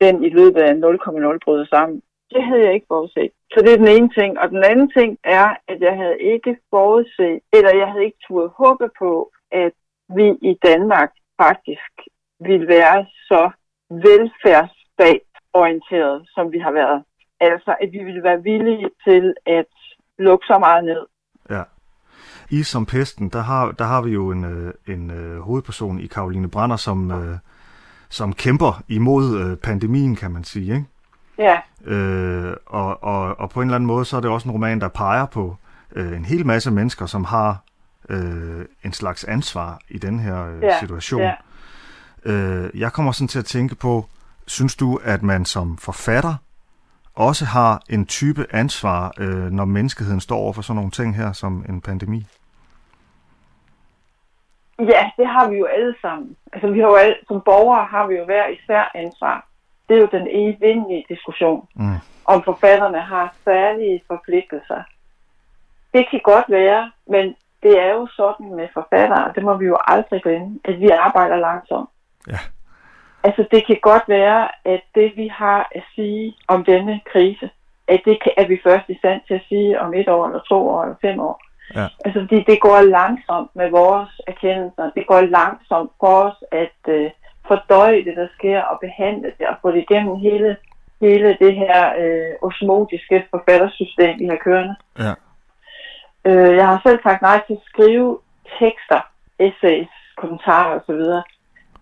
[0.00, 2.02] den i løbet af 0,0 brød sammen.
[2.30, 3.30] Det havde jeg ikke forudset.
[3.52, 4.38] Så det er den ene ting.
[4.38, 8.48] Og den anden ting er, at jeg havde ikke forudset, eller jeg havde ikke turde
[8.48, 9.72] håbe på, at
[10.08, 11.10] vi i Danmark
[11.42, 11.92] faktisk
[12.40, 13.50] ville være så
[13.90, 17.04] velfærdsstatsorienteret, som vi har været.
[17.40, 19.66] Altså, at vi ville være villige til at
[20.18, 21.06] lukke så meget ned.
[21.50, 21.62] Ja.
[22.50, 26.06] I som pesten, der har, der har vi jo en, øh, en uh, hovedperson i
[26.06, 27.36] Karoline Brander, som, uh,
[28.08, 30.86] som kæmper imod pandemien, kan man sige, ikke?
[31.38, 31.58] Ja.
[31.84, 34.80] Øh, og, og, og på en eller anden måde, så er det også en roman,
[34.80, 35.56] der peger på
[35.92, 37.58] øh, en hel masse mennesker, som har
[38.08, 40.78] øh, en slags ansvar i den her øh, ja.
[40.80, 41.20] situation.
[41.20, 41.34] Ja.
[42.24, 44.06] Øh, jeg kommer sådan til at tænke på,
[44.46, 46.34] synes du, at man som forfatter
[47.14, 51.32] også har en type ansvar, øh, når menneskeheden står over for sådan nogle ting her,
[51.32, 52.26] som en pandemi?
[54.78, 56.36] Ja, det har vi jo alle sammen.
[56.52, 59.46] Altså, vi har jo alle, som borgere har vi jo hver især ansvar
[59.88, 61.96] det er jo den evindelige diskussion, mm.
[62.24, 64.82] om forfatterne har særlige forpligtelser.
[65.94, 69.78] Det kan godt være, men det er jo sådan med forfattere, det må vi jo
[69.86, 71.90] aldrig glemme, at vi arbejder langsomt.
[72.28, 72.38] Ja.
[73.24, 77.50] Altså det kan godt være, at det vi har at sige om denne krise,
[77.88, 80.40] at det kan, er vi først i stand til at sige om et år, eller
[80.40, 81.42] to år, eller fem år.
[81.74, 81.86] Ja.
[82.04, 84.90] Altså det, det går langsomt med vores erkendelser.
[84.96, 87.10] Det går langsomt for os at, øh,
[87.48, 90.56] fordøje det, der sker, og behandle det, og få det igennem hele,
[91.00, 94.74] hele det her øh, osmotiske forfattersystem, vi har kørende.
[94.98, 95.14] Ja.
[96.24, 98.18] Øh, jeg har selv sagt nej til at skrive
[98.58, 99.00] tekster,
[99.38, 101.02] essays, kommentarer osv.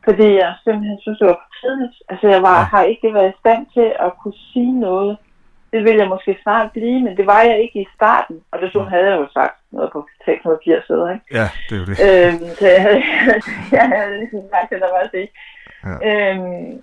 [0.05, 1.97] Fordi jeg simpelthen synes, det var for tidligt.
[2.09, 5.19] Altså, jeg var, har ikke været i stand til at kunne sige noget.
[5.73, 8.41] Det ville jeg måske snart blive, men det var jeg ikke i starten.
[8.53, 11.27] Og desuden havde jeg jo sagt noget på teknologi og sidder, ikke?
[11.39, 11.97] Ja, det er jo det.
[12.07, 13.03] Øhm, så jeg havde,
[13.79, 15.29] jeg havde ligesom sagt, at der var det.
[15.85, 15.95] Ja.
[16.09, 16.83] Øhm,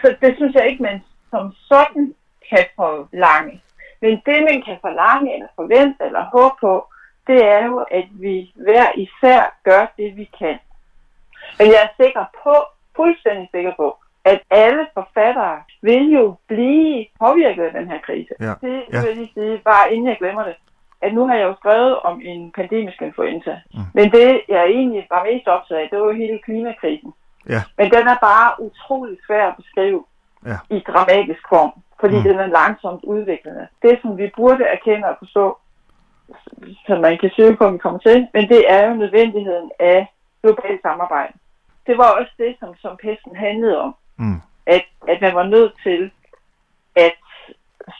[0.00, 2.14] så det synes jeg ikke, man som sådan
[2.50, 3.62] kan forlange.
[4.02, 6.74] Men det, man kan forlange, eller forvente, eller håbe på,
[7.26, 10.58] det er jo, at vi hver især gør det, vi kan.
[11.58, 12.54] Men jeg er sikker på,
[12.96, 18.34] fuldstændig sikker på, at alle forfattere vil jo blive påvirket af den her krise.
[18.40, 18.52] Ja.
[18.66, 19.00] Det Ja.
[19.04, 20.54] vil jeg sige, bare inden jeg glemmer det,
[21.00, 23.60] at nu har jeg jo skrevet om en pandemisk influenza.
[23.74, 23.80] Mm.
[23.94, 27.12] Men det, jeg egentlig var mest optaget af, det var jo hele klimakrisen.
[27.48, 27.62] Ja.
[27.78, 30.04] Men den er bare utrolig svær at beskrive
[30.46, 30.58] Ja.
[30.76, 32.22] i dramatisk form, fordi Mm.
[32.22, 33.66] den er langsomt udviklende.
[33.82, 35.58] Det, som vi burde erkende og forstå,
[36.86, 40.06] som man kan søge på, at vi kommer til, men det er jo nødvendigheden af
[40.46, 41.32] globalt samarbejde.
[41.86, 44.40] Det var også det, som, som pesten handlede om, Mm.
[44.66, 46.10] at, at man var nødt til
[46.96, 47.12] at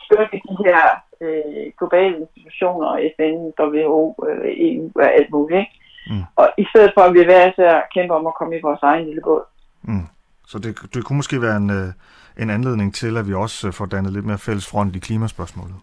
[0.04, 0.80] styrke de her
[1.20, 5.58] øh, globale institutioner, FN, WHO, øh, EU og alt muligt.
[5.58, 5.72] Ikke?
[6.10, 6.22] Mm.
[6.36, 9.04] Og i stedet for, at vi hver især kæmper om at komme i vores egen
[9.06, 9.42] lille båd.
[9.82, 10.06] Mm.
[10.46, 11.88] Så det, det kunne måske være en, øh,
[12.42, 15.74] en anledning til, at vi også øh, får dannet lidt mere fælles front i klimaspørgsmålet.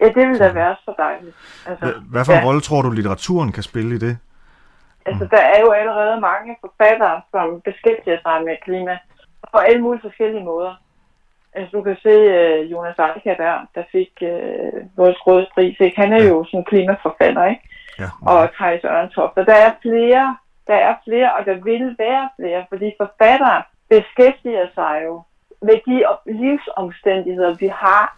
[0.00, 1.36] Ja, det ville da være så dejligt.
[1.66, 2.44] Altså, Hvad- Hvad for en ja.
[2.46, 4.18] rolle tror du, litteraturen kan spille i det?
[5.06, 8.98] Altså, der er jo allerede mange forfattere, som beskæftiger sig med klima
[9.52, 10.74] på alle mulige forskellige måder.
[11.54, 15.76] Altså, du kan se uh, Jonas Eika der, der fik uh, vores rådspris.
[15.80, 16.00] Ikke?
[16.00, 17.62] Han er jo sådan en klimaforfatter, ikke?
[17.98, 18.08] Ja.
[18.26, 19.36] Og Thijs Ørntoft.
[19.38, 20.36] Og der er flere,
[20.66, 25.22] der er flere, og der vil være flere, fordi forfattere beskæftiger sig jo
[25.62, 28.16] med de livsomstændigheder, vi har.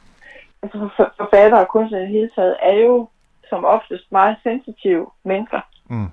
[0.62, 3.08] Altså, for- forfattere og kunstnere i det hele taget er jo
[3.48, 5.60] som oftest meget sensitive mennesker
[5.90, 6.10] Mm.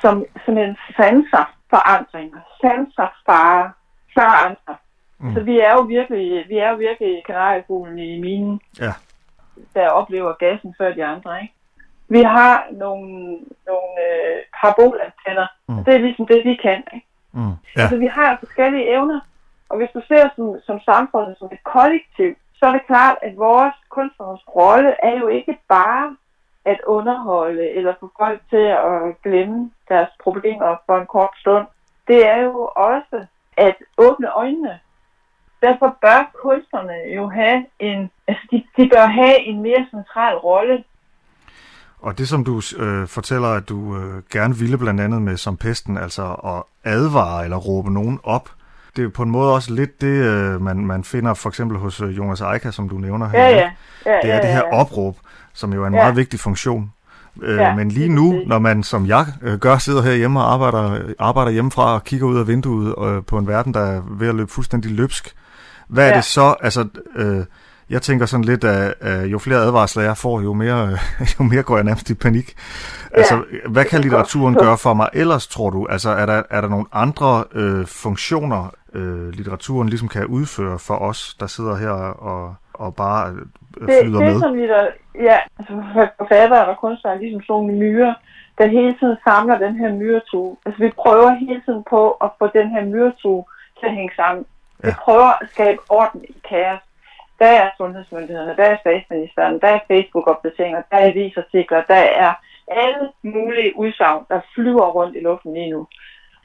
[0.00, 3.72] Som simpelthen sanser forandringer, sanser fare,
[4.14, 4.76] forandrer.
[5.18, 5.28] Mm.
[5.28, 5.34] Mm.
[5.34, 8.92] Så vi er jo virkelig, vi er jo virkelig kanariefuglen i minen, Ja.
[9.74, 11.54] der oplever gassen før de andre, ikke?
[12.08, 13.10] Vi har nogle,
[13.66, 15.84] nogle øh, parabolantenner, Mm.
[15.84, 17.06] det er ligesom det, vi kan, ikke?
[17.32, 17.40] Mm.
[17.76, 17.80] Ja.
[17.80, 19.20] Altså, vi har forskellige evner,
[19.68, 23.36] og hvis du ser som, som samfundet som et kollektiv, så er det klart, at
[23.36, 26.16] vores kunstnernes rolle er jo ikke bare
[26.64, 31.66] at underholde eller få folk til at glemme deres problemer for en kort stund.
[32.08, 34.78] Det er jo også at åbne øjnene.
[35.62, 40.84] Derfor bør kunstnerne jo have en, altså de, de bør have en mere central rolle
[42.00, 45.56] Og det, som du øh, fortæller, at du øh, gerne ville blandt andet med som
[45.56, 48.50] pesten, altså at advare eller råbe nogen op,
[48.96, 52.00] det er på en måde også lidt det, øh, man, man finder for eksempel hos
[52.00, 53.38] øh, Jonas Eika, som du nævner her.
[53.38, 53.70] Ja, ja.
[54.06, 54.80] Ja, det er ja, det her ja, ja.
[54.80, 55.16] opråb,
[55.54, 56.00] som jo er en Ja.
[56.00, 56.92] meget vigtig funktion.
[57.42, 61.00] Øh, Ja, men lige nu, når man som jeg øh, gør, sidder herhjemme og arbejder,
[61.18, 64.34] arbejder hjemmefra og kigger ud af vinduet øh, på en verden, der er ved at
[64.34, 65.34] løbe fuldstændig løbsk,
[65.88, 66.16] hvad er Ja.
[66.16, 66.88] det så, altså...
[67.16, 67.44] Øh,
[67.90, 70.98] jeg tænker sådan lidt, at, at jo flere advarsler jeg får, jo mere,
[71.38, 72.54] jo mere går jeg nærmest i panik.
[73.12, 75.86] Altså, hvad kan litteraturen gøre for mig ellers, tror du?
[75.86, 80.94] Altså, er der, er der nogle andre øh, funktioner, øh, litteraturen ligesom kan udføre for
[80.98, 83.38] os, der sidder her og, og bare øh,
[83.80, 84.40] det, flyder det med?
[84.40, 85.72] som vi der, ja, altså
[86.18, 88.14] forfattere og kunstnere er ligesom sådan nogle myrer,
[88.58, 90.56] der hele tiden samler den her myretue.
[90.66, 93.44] Altså vi prøver hele tiden på at få den her myretue
[93.78, 94.44] til at hænge sammen.
[94.82, 94.88] Ja.
[94.88, 96.80] Vi prøver at skabe orden i kaos.
[97.38, 102.32] Der er sundhedsmyndighederne, der er statsministeren, der er Facebook-opdateringer, der er avisartikler, der er
[102.68, 105.86] alle mulige udsagn, der flyver rundt i luften lige nu.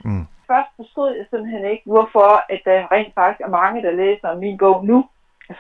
[0.06, 0.28] Mm.
[0.48, 4.58] Først forstod jeg simpelthen ikke, hvorfor at der rent faktisk er mange, der læser min
[4.58, 5.06] bog nu,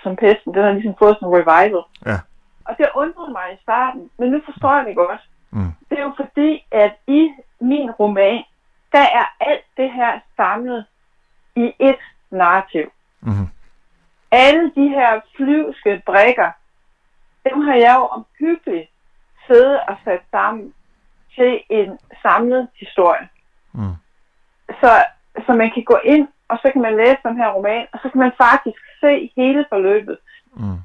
[0.03, 0.53] som pesten.
[0.53, 1.83] Den har ligesom fået sådan en revival.
[2.05, 2.19] Ja.
[2.65, 5.21] Og det undrede mig i starten, men nu forstår jeg det godt.
[5.51, 5.71] Mm.
[5.89, 8.43] Det er jo fordi, at i min roman,
[8.91, 10.85] der er alt det her samlet
[11.55, 11.99] i et
[12.31, 12.91] narrativ.
[13.21, 13.47] Mm-hmm.
[14.31, 16.51] Alle de her flyvske brækker,
[17.49, 18.89] dem har jeg jo omhyggeligt
[19.47, 20.73] siddet og sat sammen
[21.35, 23.29] til en samlet historie.
[23.73, 23.95] Mm.
[24.81, 25.05] Så,
[25.45, 28.09] så man kan gå ind, og så kan man læse den her roman, og så
[28.09, 30.17] kan man faktisk se hele forløbet.
[30.53, 30.77] Mm.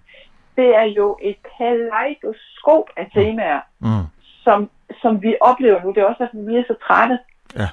[0.57, 4.05] Det er jo et kaleidoskop af temaer, Mm.
[4.45, 4.71] som,
[5.03, 5.89] som vi oplever nu.
[5.93, 7.19] Det er også, at vi er så trætte.
[7.57, 7.69] Ja.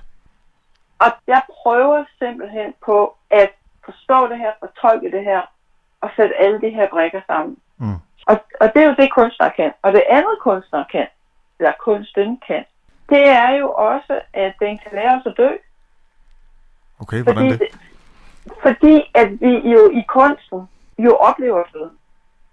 [0.99, 3.51] Og jeg prøver simpelthen på at
[3.85, 5.41] forstå det her, fortolke det her,
[6.01, 7.57] og sætte alle de her brækker sammen.
[7.77, 7.95] Mm.
[8.27, 9.71] Og, og det er jo det, kunstnere kan.
[9.81, 11.07] Og det andet, kunstnere kan,
[11.59, 12.65] eller kunsten kan,
[13.09, 15.49] det er jo også, at den kan lære os at dø.
[17.01, 17.61] Okay, hvordan det?
[18.61, 20.59] Fordi at vi jo i kunsten
[20.97, 21.97] jo oplever døden.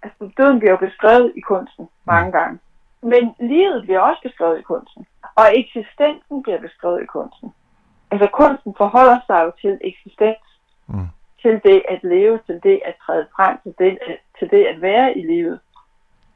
[0.03, 2.59] Altså døden bliver jo beskrevet i kunsten mange gange.
[3.03, 7.53] Men livet bliver også beskrevet i kunsten, og eksistensen bliver beskrevet i kunsten.
[8.11, 10.45] Altså kunsten forholder sig jo til eksistens,
[10.87, 11.09] mm.
[11.43, 13.99] til det at leve, til det at træde frem, til det,
[14.39, 15.61] til det at være i livet.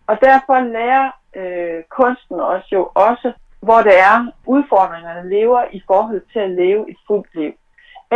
[0.07, 6.23] Og derfor lærer øh, kunsten os jo også, hvor det er, udfordringerne lever i forhold
[6.33, 7.53] til at leve et fuldt liv.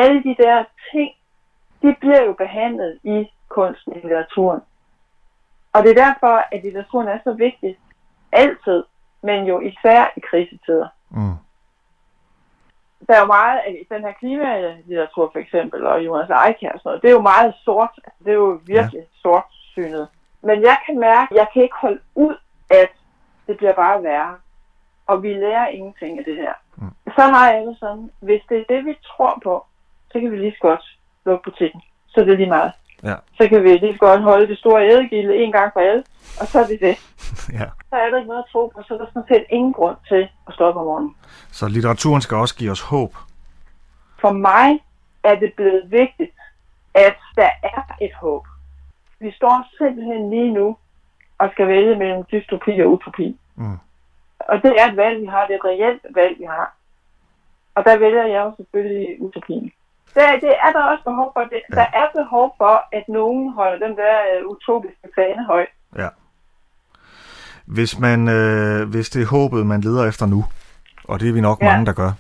[0.02, 1.10] Alle de der ting,
[1.82, 4.60] de bliver jo behandlet i kunsten i litteraturen.
[5.72, 7.78] Og det er derfor, at litteraturen er så vigtig
[8.32, 8.84] altid,
[9.22, 10.88] men jo især i krisetider.
[11.10, 11.36] Mm.
[13.06, 16.88] Der er jo meget af den her klimalitteratur for eksempel, og Jonas Eikær og sådan
[16.90, 17.90] noget, det er jo meget sort.
[18.24, 19.20] Det er jo virkelig ja.
[19.22, 20.08] sort synet.
[20.42, 22.36] Men jeg kan mærke, at jeg kan ikke holde ud,
[22.70, 22.90] at
[23.46, 24.36] det bliver bare værre.
[25.06, 26.52] Og vi lærer ingenting af det her.
[26.76, 26.90] Mm.
[27.16, 29.66] Så har jeg det sådan, hvis det er det, vi tror på,
[30.12, 31.82] så kan vi lige så godt lukke butikken.
[32.08, 32.72] Så det er lige meget.
[33.02, 33.14] Ja.
[33.38, 36.04] Så kan vi lige så godt holde det store ædegilde en gang for alle,
[36.40, 36.96] og så er det det.
[37.58, 37.66] ja.
[37.90, 39.96] Så er der ikke noget at tro på, så er der sådan set ingen grund
[40.08, 41.16] til at stoppe om morgenen.
[41.50, 43.14] Så litteraturen skal også give os håb?
[44.20, 44.80] For mig
[45.24, 46.36] er det blevet vigtigt,
[46.94, 48.46] at der er et håb.
[49.20, 50.76] Vi står simpelthen lige nu
[51.38, 53.38] og skal vælge mellem dystopi og utopi.
[53.54, 53.78] Mm.
[54.38, 55.46] Og det er et valg, vi har.
[55.46, 56.74] Det er et reelt valg, vi har.
[57.74, 59.72] Og der vælger jeg jo selvfølgelig utopien.
[60.16, 61.40] Det, det er der også behov for.
[61.40, 61.74] Det, ja.
[61.74, 65.72] Der er behov for, at nogen holder den der uh, utopiske fane højt.
[65.98, 66.08] Ja.
[67.66, 70.44] Hvis, man, øh, hvis det er håbet, man leder efter nu,
[71.04, 71.66] og det er vi nok ja.
[71.66, 72.12] mange, der gør,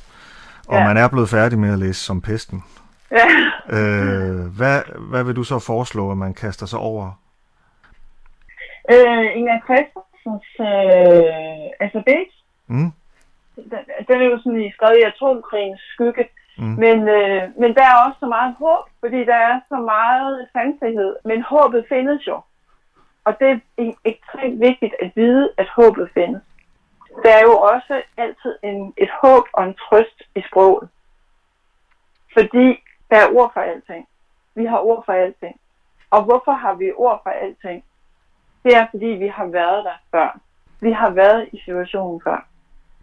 [0.68, 0.84] og ja.
[0.84, 2.64] man er blevet færdig med at læse som pesten,
[3.10, 3.26] ja.
[3.76, 7.10] øh, hvad, hvad vil du så foreslå, at man kaster sig over?
[8.90, 12.30] Øh, Inger Christensens øh, alfabet.
[12.66, 12.92] Mm.
[13.56, 16.24] Den, den er jo sådan skrevet i atomkrigens skygge.
[16.58, 16.64] Mm.
[16.64, 21.16] Men, øh, men der er også så meget håb, fordi der er så meget sandhed.
[21.24, 22.40] Men håbet findes jo.
[23.24, 23.48] Og det
[23.78, 26.42] er ekstremt vigtigt at vide, at håbet findes.
[27.22, 30.88] Der er jo også altid en, et håb og en trøst i sproget.
[32.32, 32.66] Fordi
[33.10, 34.08] der er ord for alting.
[34.54, 35.60] Vi har ord for alting.
[36.10, 37.84] Og hvorfor har vi ord for alting?
[38.64, 40.38] Det er fordi, vi har været der før.
[40.80, 42.46] Vi har været i situationen før.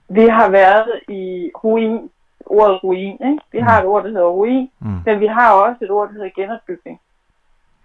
[0.10, 2.12] Vi har været i ruin
[2.46, 3.14] ordet ruin.
[3.14, 3.40] Ikke?
[3.52, 3.66] Vi mm.
[3.66, 5.02] har et ord, der hedder ruin, mm.
[5.06, 7.00] men vi har også et ord, der hedder genopbygning.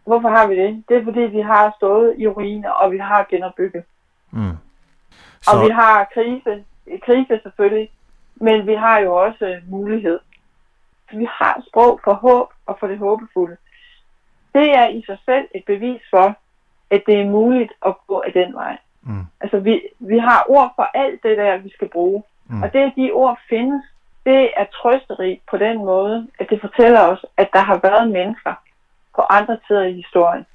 [0.04, 0.84] Hvorfor har vi det?
[0.88, 3.84] Det er fordi, vi har stået i ruiner, og vi har genopbygget.
[4.30, 4.56] Mm.
[5.40, 5.50] Så...
[5.50, 6.64] Og vi har krise,
[7.02, 7.90] krise selvfølgelig,
[8.34, 10.18] men vi har jo også mulighed.
[11.12, 13.56] Vi har sprog for håb og for det håbefulde.
[14.54, 16.34] Det er i sig selv et bevis for,
[16.90, 18.78] at det er muligt at gå af den vej.
[19.02, 19.26] Mm.
[19.40, 22.22] Altså vi, vi har ord for alt det der, vi skal bruge.
[22.46, 22.62] Mm.
[22.62, 23.84] Og det, at de ord findes,
[24.28, 28.54] det er trøsterigt på den måde, at det fortæller os, at der har været mennesker
[29.16, 30.46] på andre tider i historien,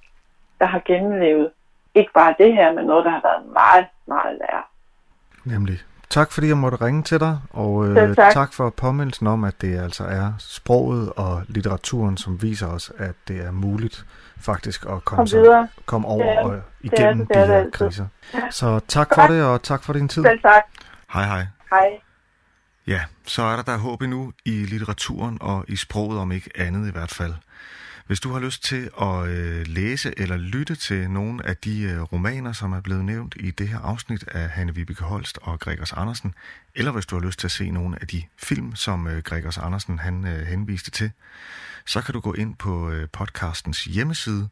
[0.59, 1.49] der har gennemlevet
[1.95, 4.63] ikke bare det her, men noget, der har været meget, meget værre.
[5.43, 5.79] Nemlig.
[6.09, 8.33] Tak fordi jeg måtte ringe til dig, og øh, tak.
[8.33, 13.15] tak for påmindelsen om, at det altså er sproget og litteraturen, som viser os, at
[13.27, 14.05] det er muligt
[14.37, 17.63] faktisk at komme, så, komme over det er, og igennem det er, det er de
[17.63, 18.05] her kriser.
[18.49, 20.23] Så tak for det, og tak for din tid.
[20.23, 20.63] Selv tak.
[21.13, 21.45] Hej hej.
[21.69, 21.99] Hej.
[22.87, 26.87] Ja, så er der der håb endnu i litteraturen og i sproget, om ikke andet
[26.87, 27.33] i hvert fald.
[28.07, 32.01] Hvis du har lyst til at øh, læse eller lytte til nogle af de øh,
[32.01, 35.93] romaner, som er blevet nævnt i det her afsnit af Hanne Vibeke Holst og Gregers
[35.93, 36.33] Andersen,
[36.75, 39.57] eller hvis du har lyst til at se nogle af de film, som øh, Gregers
[39.57, 41.11] Andersen han øh, henviste til,
[41.85, 44.49] så kan du gå ind på øh, podcastens hjemmeside,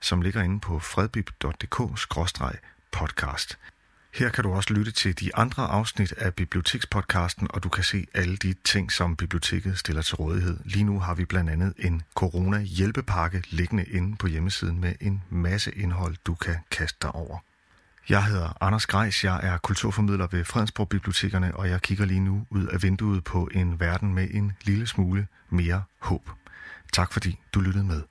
[0.00, 3.56] som ligger inde på fredbib.dk-podcast.
[4.14, 8.06] Her kan du også lytte til de andre afsnit af Bibliotekspodcasten, og du kan se
[8.14, 10.58] alle de ting, som biblioteket stiller til rådighed.
[10.64, 15.72] Lige nu har vi blandt andet en corona-hjælpepakke liggende inde på hjemmesiden med en masse
[15.72, 17.38] indhold, du kan kaste dig over.
[18.08, 22.46] Jeg hedder Anders Grejs, jeg er kulturformidler ved Fredensborg Bibliotekerne, og jeg kigger lige nu
[22.50, 26.30] ud af vinduet på en verden med en lille smule mere håb.
[26.92, 28.02] Tak fordi du lyttede med.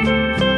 [0.00, 0.57] Disse